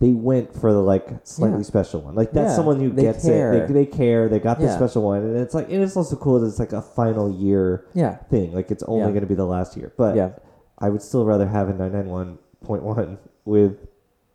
[0.00, 1.64] they went for the like slightly Yeah.
[1.64, 2.14] special one.
[2.14, 3.52] Like that's Yeah, someone who gets care.
[3.52, 3.66] it.
[3.68, 4.28] They, they care.
[4.28, 6.72] They got the special one, and it's like and it's also cool that it's like
[6.72, 8.16] a final year Yeah.
[8.30, 8.52] thing.
[8.54, 9.10] Like it's only Yeah.
[9.10, 9.92] going to be the last year.
[9.96, 10.30] But Yeah.
[10.78, 13.88] I would still rather have a 991.1 with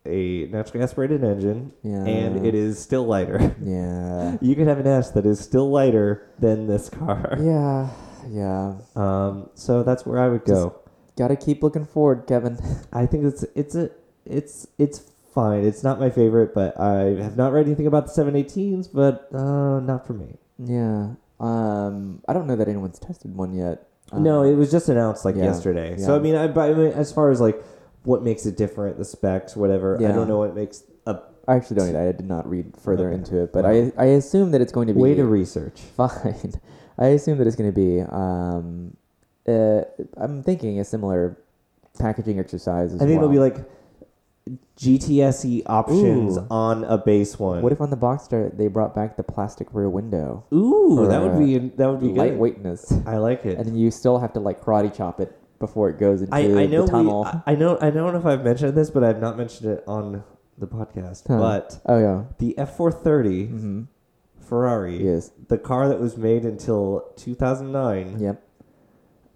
[0.06, 2.04] a naturally aspirated engine, Yeah.
[2.04, 3.54] and it is still lighter.
[3.64, 4.36] Yeah.
[4.42, 7.38] you could have an S that is still lighter than this car.
[7.40, 7.88] Yeah.
[8.30, 8.74] Yeah.
[8.96, 10.74] Um, so that's where I would go.
[11.16, 12.58] Gotta keep looking forward, Kevin.
[12.92, 13.90] I think it's it's a
[14.24, 15.64] it's it's fine.
[15.64, 19.80] It's not my favorite, but I have not read anything about the 718s, but uh,
[19.80, 20.38] not for me.
[20.58, 21.10] Yeah.
[21.40, 23.88] Um, I don't know that anyone's tested one yet.
[24.12, 25.96] Um, no, it was just announced like yeah, yesterday.
[25.98, 26.14] So.
[26.14, 27.62] I mean, I, but I mean, as far as like
[28.04, 29.98] what makes it different, the specs, whatever.
[30.00, 30.10] Yeah.
[30.10, 31.96] I don't know what makes a I actually don't.
[31.96, 33.16] I did not read further Okay.
[33.16, 33.92] into it, but Well.
[33.98, 35.80] I I assume that it's going to be way to research.
[35.96, 36.52] fine.
[36.98, 38.00] I assume that it's going to be.
[38.00, 38.96] Um,
[39.48, 39.82] uh,
[40.16, 41.36] I'm thinking a similar
[41.98, 42.92] packaging exercise.
[42.92, 43.30] As I think well.
[43.30, 43.64] it'll be like
[44.76, 46.46] GTSE options Ooh.
[46.50, 47.62] on a base one.
[47.62, 50.44] What if on the box Boxster they brought back the plastic rear window?
[50.52, 52.16] Ooh, for, that would uh, be that would be good.
[52.38, 53.56] Lightweightness, I like it.
[53.58, 56.40] and then you still have to like karate chop it before it goes into I,
[56.62, 57.24] I know the tunnel.
[57.24, 59.84] I I know I don't know if I've mentioned this, but I've not mentioned it
[59.86, 60.24] on
[60.58, 61.28] the podcast.
[61.28, 61.38] Huh.
[61.38, 62.24] But oh yeah.
[62.38, 63.82] the F four thirty Mm-hmm.
[64.40, 65.30] Ferrari, Yes.
[65.48, 68.43] the car that was made until two thousand nine, Yep.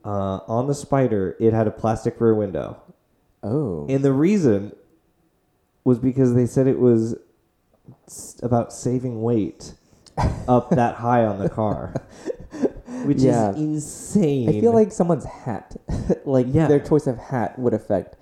[0.05, 2.81] Uh, on the Spider, it had a plastic rear window,
[3.43, 3.87] Oh.
[3.89, 4.73] and the reason
[5.85, 7.17] was because they said it was
[8.07, 9.75] s- about saving weight
[10.49, 11.95] up that high on the car,
[13.05, 13.51] which Yeah.
[13.51, 14.49] is insane.
[14.49, 15.77] I feel like someone's hat,
[16.25, 16.67] like Yeah.
[16.69, 18.17] their choice of hat, would affect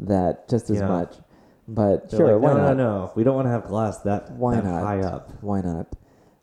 [0.00, 0.88] that just as Yeah.
[0.88, 1.16] much.
[1.66, 2.76] But They're sure, like, why no, not?
[2.76, 4.82] no, no, we don't want to have glass that Why that not?
[4.82, 5.30] high up.
[5.40, 5.86] Why not?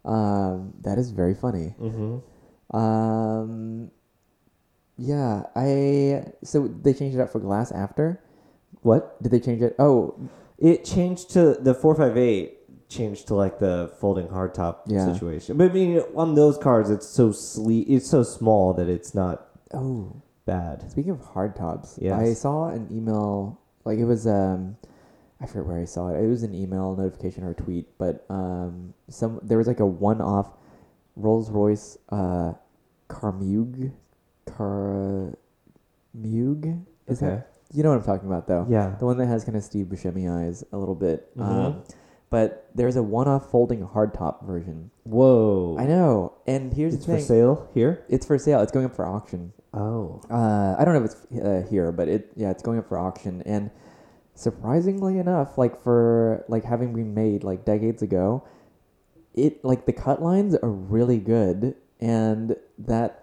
[0.03, 1.75] Um, that is very funny.
[1.79, 2.75] Mm-hmm.
[2.75, 3.91] Um,
[5.01, 8.21] yeah, I so they changed it up for glass after.
[8.81, 9.21] What?
[9.21, 9.75] Did they change it?
[9.79, 10.15] Oh,
[10.57, 15.11] It changed to the four five eight changed to like the folding hardtop Yeah.
[15.11, 15.57] situation.
[15.57, 19.47] But I mean, on those cars, it's so sleek, it's so small that it's not
[19.73, 20.21] oh.
[20.45, 20.91] bad.
[20.91, 22.19] Speaking of hard tops, Yes.
[22.19, 23.59] I saw an email.
[23.85, 24.77] Like it was, um,
[25.39, 26.23] I forget where I saw it.
[26.23, 29.85] It was an email notification or a tweet, but um, some there was like a
[29.87, 30.51] one-off
[31.15, 32.53] Rolls Royce uh,
[34.45, 35.35] Camargue,
[36.17, 36.81] Camargue.
[37.07, 37.35] Is Okay.
[37.35, 38.65] that you know what I'm talking about though?
[38.67, 38.95] Yeah.
[38.99, 41.35] The one that has kind of Steve Buscemi eyes a little bit.
[41.37, 41.43] Mhm.
[41.43, 41.75] Um,
[42.29, 44.89] but there's a one-off folding hardtop version.
[45.03, 45.75] Whoa.
[45.77, 48.03] I know, and here's It's the for sale here.
[48.09, 48.61] it's for sale.
[48.61, 49.51] It's going up for auction.
[49.73, 50.21] Oh.
[50.29, 52.97] Uh, I don't know if it's uh, here, but it yeah, it's going up for
[52.97, 53.41] auction.
[53.45, 53.69] And
[54.35, 58.43] surprisingly enough, like for like having been made like decades ago,
[59.33, 63.20] it like the cut lines are really good, and that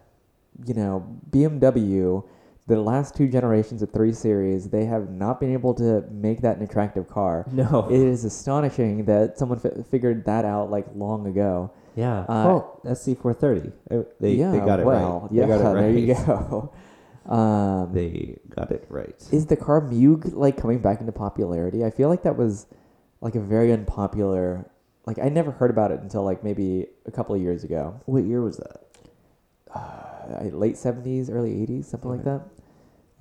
[0.66, 2.24] you know BMW,
[2.66, 6.56] the last two generations of three series, they have not been able to make that
[6.58, 7.46] an attractive car.
[7.52, 7.88] No.
[7.90, 11.70] It is astonishing that someone fi- figured that out like long ago.
[11.94, 12.20] yeah.
[12.28, 13.72] uh, oh, SC four thirty.
[14.20, 15.32] They yeah, they got it well, right.
[15.32, 15.80] Yeah, they got it right.
[15.80, 16.72] there you go.
[17.28, 19.14] Um, They got it right.
[19.30, 21.84] Is the Camargue like coming back into popularity?
[21.84, 22.66] I feel like that was
[23.20, 24.70] like a very unpopular.
[25.04, 28.24] Like I never heard about it until like maybe a couple of years ago, What
[28.24, 28.87] year was that?
[29.74, 32.42] Uh, late seventies, early eighties, something like that.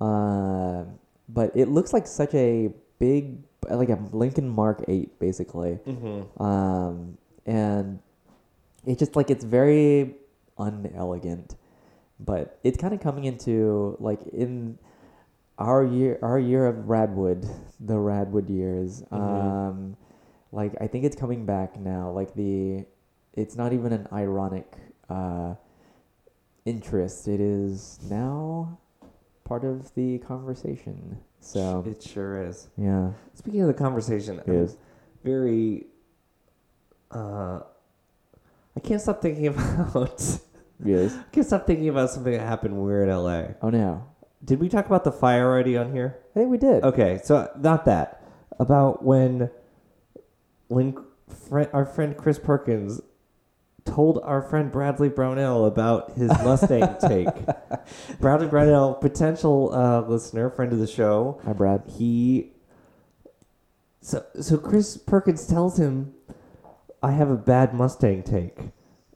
[0.00, 0.84] Uh,
[1.28, 5.78] but it looks like such a big, like a Lincoln Mark Eight, basically.
[5.86, 6.42] Mm-hmm.
[6.42, 8.00] Um, and
[8.86, 10.14] it's just like it's very
[10.58, 11.56] unelegant,
[12.20, 14.78] but it's kind of coming into like in
[15.58, 17.48] our year, our year of Radwood,
[17.80, 19.02] the Radwood years.
[19.10, 19.18] Mhm.
[19.18, 19.96] Um,
[20.52, 22.10] like I think it's coming back now.
[22.10, 22.86] Like the,
[23.34, 24.72] it's not even an ironic
[25.10, 25.54] uh,
[26.68, 27.26] interest.
[27.28, 28.78] It is now
[29.44, 31.18] part of the conversation.
[31.40, 32.68] So It sure is.
[32.76, 34.76] yeah, Speaking of the conversation, it I'm is.
[35.24, 35.86] very.
[37.10, 37.60] Uh,
[38.76, 39.46] I can't stop thinking
[39.78, 40.20] about.
[40.84, 41.16] Is.
[41.16, 43.54] I can't stop thinking about something that happened when we were in LA.
[43.62, 44.04] Oh no,
[44.44, 46.18] Did we talk about the fire already on here?
[46.34, 46.84] I think we did.
[46.84, 48.22] Okay, so not that.
[48.60, 49.50] About when,
[50.68, 50.96] when
[51.48, 53.00] friend, our friend Chris Perkins
[53.88, 57.28] told our friend Bradley Brownell about his Mustang take.
[58.20, 61.82] Bradley Brownell, potential uh, listener, friend of the show, Hi, Brad.
[61.86, 62.52] he
[64.00, 66.14] So so Chris Perkins tells him,
[67.02, 68.58] "I have a bad Mustang take,"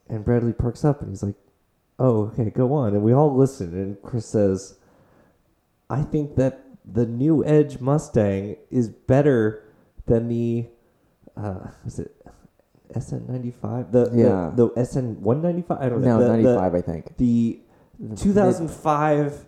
[0.08, 1.36] and Bradley perks up and he's like,
[1.98, 3.74] "Oh, okay, go on." And we all listen.
[3.74, 4.78] And Chris says,
[5.88, 9.62] "I think that the new Edge Mustang is better
[10.06, 10.66] than the,
[11.36, 12.16] uh, is it
[13.00, 13.92] SN ninety five?
[13.92, 14.52] The Yeah.
[14.54, 15.78] the, the SN one ninety five.
[15.80, 16.18] I don't know.
[16.18, 17.16] No, the- 95, I think.
[17.16, 17.60] the
[18.16, 19.46] 2005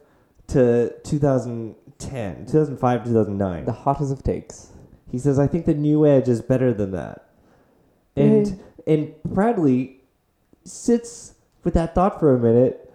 [0.49, 3.65] to 2010, 2005 2009.
[3.65, 4.71] The hottest of takes.
[5.11, 7.27] He says, "I think the new Edge is better than that."
[8.17, 10.01] And and Bradley
[10.65, 11.35] sits
[11.65, 12.93] with that thought for a minute,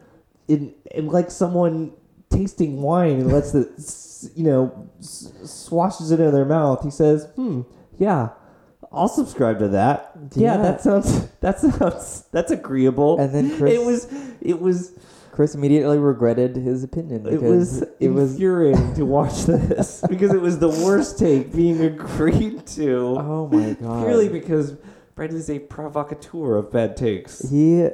[0.47, 1.93] in, in like someone
[2.29, 6.83] tasting wine and lets the you know s- swashes it in their mouth.
[6.83, 7.61] He says, "Hmm,
[7.97, 8.29] yeah."
[8.91, 10.11] I'll subscribe to that.
[10.35, 10.61] Yeah, Yeah.
[10.63, 13.19] that sounds that sounds that's agreeable.
[13.19, 14.07] And then Chris, it was
[14.41, 14.93] it was
[15.31, 20.41] Chris immediately regretted his opinion it was it was infuriating to watch this because it
[20.41, 24.03] was the worst take being agreed to oh my god.
[24.05, 24.75] purely because
[25.15, 27.49] Bradley's a provocateur of bad takes.
[27.49, 27.87] he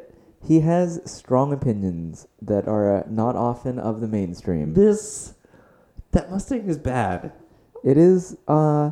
[0.43, 4.73] he has strong opinions that are uh, not often of the mainstream.
[4.73, 5.33] This
[6.11, 7.31] that Mustang is bad.
[7.83, 8.91] It is uh,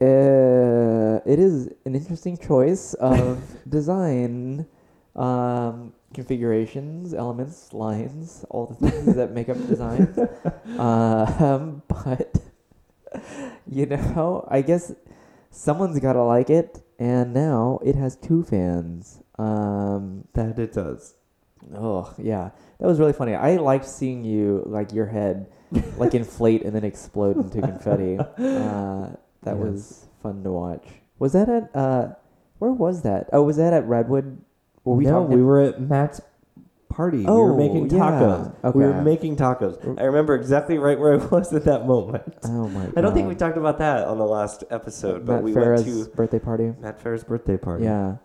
[0.00, 4.66] uh it is an interesting choice of design
[5.16, 10.18] um configurations, elements, lines, all the things that make up designs.
[10.78, 12.38] um, but
[13.70, 14.92] you know, I guess
[15.50, 19.20] someone's got to like it and now it has two fans.
[19.38, 21.14] Um That it does.
[21.74, 23.34] Oh yeah, that was really funny.
[23.34, 25.46] I liked seeing you like your head
[25.96, 28.18] like inflate and then explode into confetti.
[28.18, 29.10] Uh,
[29.48, 29.64] that Yes.
[29.72, 30.86] was fun to watch.
[31.18, 32.08] Was that at uh,
[32.58, 33.28] where was that?
[33.32, 34.36] Oh, was that at Radwood?
[34.84, 36.20] Were we no, we were at Matt's
[36.88, 37.24] party.
[37.26, 37.98] Oh, we were Oh, making yeah.
[37.98, 38.74] tacos.
[38.74, 40.00] We were making tacos.
[40.00, 42.24] I remember exactly right where I was at that moment.
[42.44, 42.84] oh my!
[42.86, 42.94] God.
[42.96, 45.84] I don't think we talked about that on the last episode, but Matt we Farah's
[45.84, 46.72] went to birthday party.
[46.80, 47.84] Matt Farah's birthday party.
[47.84, 48.16] Yeah,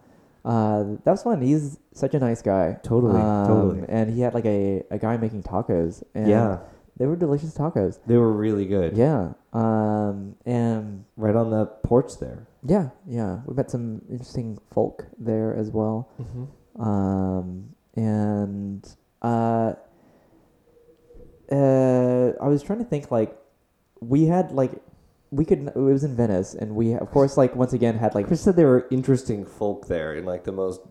[0.46, 1.42] uh, that was fun.
[1.42, 2.78] He's such a nice guy.
[2.84, 3.86] Totally, Um, totally.
[3.90, 6.04] And he had like a, a guy making tacos.
[6.16, 6.60] And yeah,
[6.98, 8.00] they were delicious tacos.
[8.06, 8.96] they were really good.
[8.96, 9.34] Yeah.
[9.52, 12.48] Um, and Right on the porch there.
[12.66, 13.42] Yeah, yeah.
[13.46, 16.10] We met some interesting folk there as well.
[16.20, 16.82] Mm-hmm.
[16.82, 19.74] Um, and uh,
[21.52, 23.38] uh, I was trying to think like
[24.00, 24.72] we had like
[25.32, 28.28] we could it was in Venice and we of course like once again had like
[28.28, 30.82] Chris said there were interesting folk there in like the most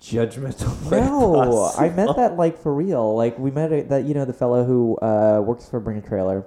[0.00, 4.24] judgmental no I meant that like for real like we met a, that you know
[4.24, 6.46] the fellow who uh, works for Bring a Trailer.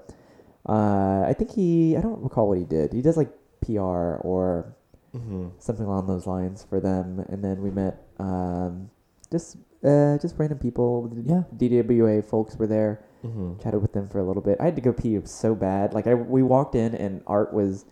[0.67, 2.93] Uh, I think he I don't recall what he did.
[2.93, 3.31] He does like
[3.61, 4.73] PR or
[5.15, 5.51] Mhm.
[5.57, 7.23] something along those lines for them.
[7.29, 8.89] And then we met um,
[9.31, 11.09] just uh, just random people.
[11.25, 11.43] Yeah.
[11.55, 12.99] DWA folks were there.
[13.25, 13.61] Mhm.
[13.63, 14.57] Chatted with them for a little bit.
[14.59, 15.93] I had to go pee so bad.
[15.93, 17.85] Like I we walked in and Art was,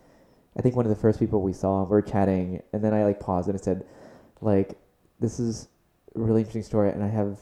[0.56, 1.82] I think one of the first people we saw.
[1.84, 3.84] We were chatting, and then I like paused and I said,
[4.42, 4.76] like,
[5.20, 5.68] this is
[6.14, 7.38] a really interesting story, and I have.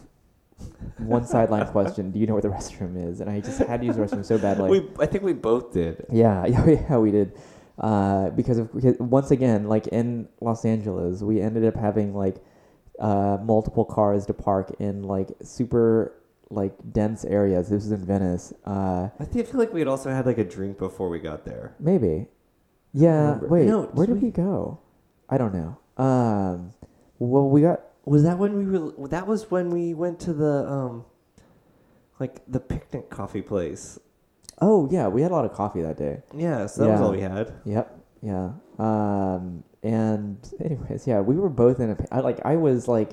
[0.99, 3.21] One sideline question: Do you know where the restroom is?
[3.21, 4.71] And I just had to use the restroom so badly.
[4.71, 6.07] we I think we both did.
[6.13, 7.33] Yeah, yeah, yeah, we did.
[7.77, 8.71] Uh, because of
[9.01, 12.37] once again, like in Los Angeles, we ended up having like
[13.01, 16.15] uh, multiple cars to park in like super
[16.51, 17.69] like dense areas.
[17.69, 18.53] This was in Venice.
[18.65, 21.19] Uh, I think I feel like we had also had like a drink before we
[21.19, 21.75] got there.
[21.81, 22.29] maybe.
[22.93, 23.39] Yeah.
[23.39, 23.67] Wait.
[23.67, 24.79] No, where did did we- we go?
[25.29, 25.77] I don't know.
[26.03, 26.71] Um.
[27.27, 27.81] Well, we got.
[28.05, 29.09] Was that when we were?
[29.09, 31.05] That was when we went to the um,
[32.21, 33.99] like the picnic coffee place.
[34.61, 36.23] Oh yeah, we had a lot of coffee that day.
[36.37, 37.53] Yeah, so that was all we had.
[37.65, 38.01] Yep.
[38.23, 38.51] Yeah.
[38.79, 39.65] Um.
[39.83, 42.23] And anyways, yeah, we were both in a.
[42.23, 42.41] like.
[42.45, 43.11] I was like,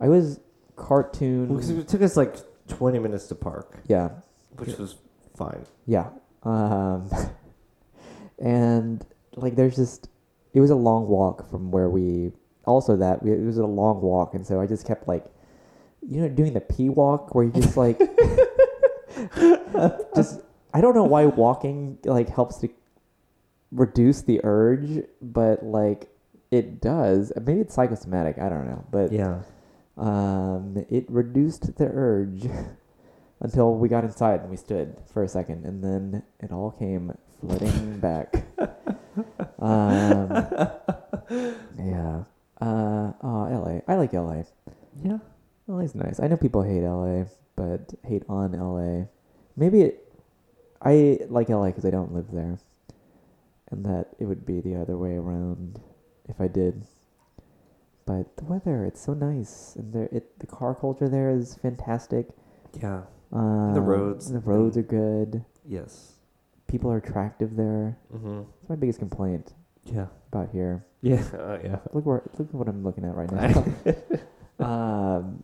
[0.00, 0.40] I was
[0.76, 1.48] cartoon.
[1.48, 2.36] Because it took us like
[2.68, 4.10] twenty minutes to park, Yeah.
[4.56, 4.96] which was
[5.36, 5.64] fine.
[5.86, 6.10] Yeah.
[6.42, 7.10] Um.
[8.38, 9.04] and
[9.36, 10.08] like, there's just.
[10.54, 12.32] It was a long walk from where we.
[12.68, 15.24] Also, that we, it was a long walk, and so I just kept like,
[16.06, 17.98] you know, doing the pee walk where you just like,
[20.14, 20.40] just
[20.74, 22.68] I don't know why walking like helps to
[23.72, 26.08] reduce the urge, but like
[26.50, 27.32] it does.
[27.36, 28.38] Maybe it's psychosomatic.
[28.38, 29.42] I don't know, but Yeah.
[29.96, 32.46] um, it reduced the urge
[33.40, 37.12] until we got inside and we stood for a second, and then it all came
[37.40, 38.44] flooding back.
[39.58, 40.30] um,
[41.78, 42.24] yeah.
[42.60, 43.80] Uh, oh, LA.
[43.86, 44.42] I like LA.
[45.02, 45.18] Yeah.
[45.66, 46.18] LA's nice.
[46.20, 47.24] I know people hate LA,
[47.56, 49.06] but hate on LA.
[49.56, 50.12] Maybe it,
[50.82, 52.58] I like LA because I don't live there,
[53.70, 55.80] and that it would be the other way around
[56.28, 56.84] if I did.
[58.06, 62.28] But the weather, it's so nice, and there, it the car culture there is fantastic.
[62.80, 63.02] Yeah.
[63.32, 64.30] Um, roads.
[64.32, 65.44] the roads are good.
[65.66, 66.14] Yes.
[66.66, 67.98] people are attractive there.
[68.14, 68.40] Mm-hmm.
[68.60, 69.52] It's my biggest complaint
[69.84, 70.06] Yeah.
[70.32, 70.84] about here.
[71.00, 71.22] Yeah.
[71.32, 71.78] Uh, yeah.
[71.92, 73.64] Look where look at what I'm looking at right now.
[74.64, 75.42] um,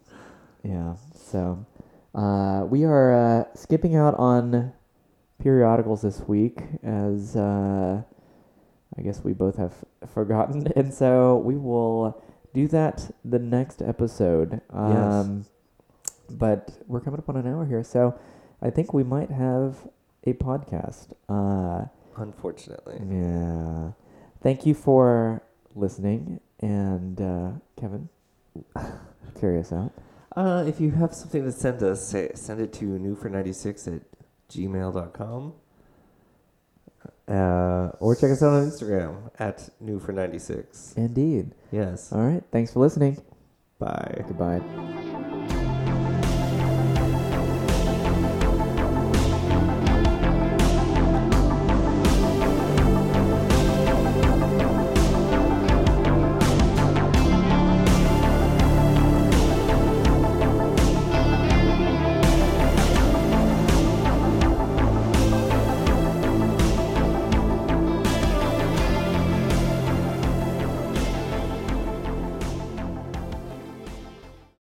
[0.63, 0.97] yeah.
[1.15, 1.65] So
[2.15, 4.73] uh, we are uh, skipping out on
[5.39, 8.03] periodicals this week as uh,
[8.99, 9.75] I guess we both have
[10.13, 14.61] forgotten, and so we will do that the next episode.
[14.71, 15.45] Um,
[16.31, 18.19] But we're coming up on an hour here, so
[18.63, 19.77] I think we might have
[20.25, 21.13] a podcast.
[21.29, 21.87] Uh,
[22.17, 22.97] Unfortunately.
[23.11, 23.93] yeah.
[24.43, 25.43] Thank you for
[25.75, 27.51] listening, and uh,
[27.81, 28.09] Kevin,
[29.41, 29.93] carry us out.
[30.37, 34.03] Uh, if you have something to send us, say, send it to newfor96 at
[34.51, 35.53] gmail.com.
[37.27, 40.97] Uh, or check us out on Instagram at newfor96.
[40.97, 41.53] Indeed.
[41.73, 42.13] Yes.
[42.13, 42.43] All right.
[42.51, 43.23] Thanks for listening.
[43.79, 44.25] Bye.
[44.27, 45.41] Goodbye.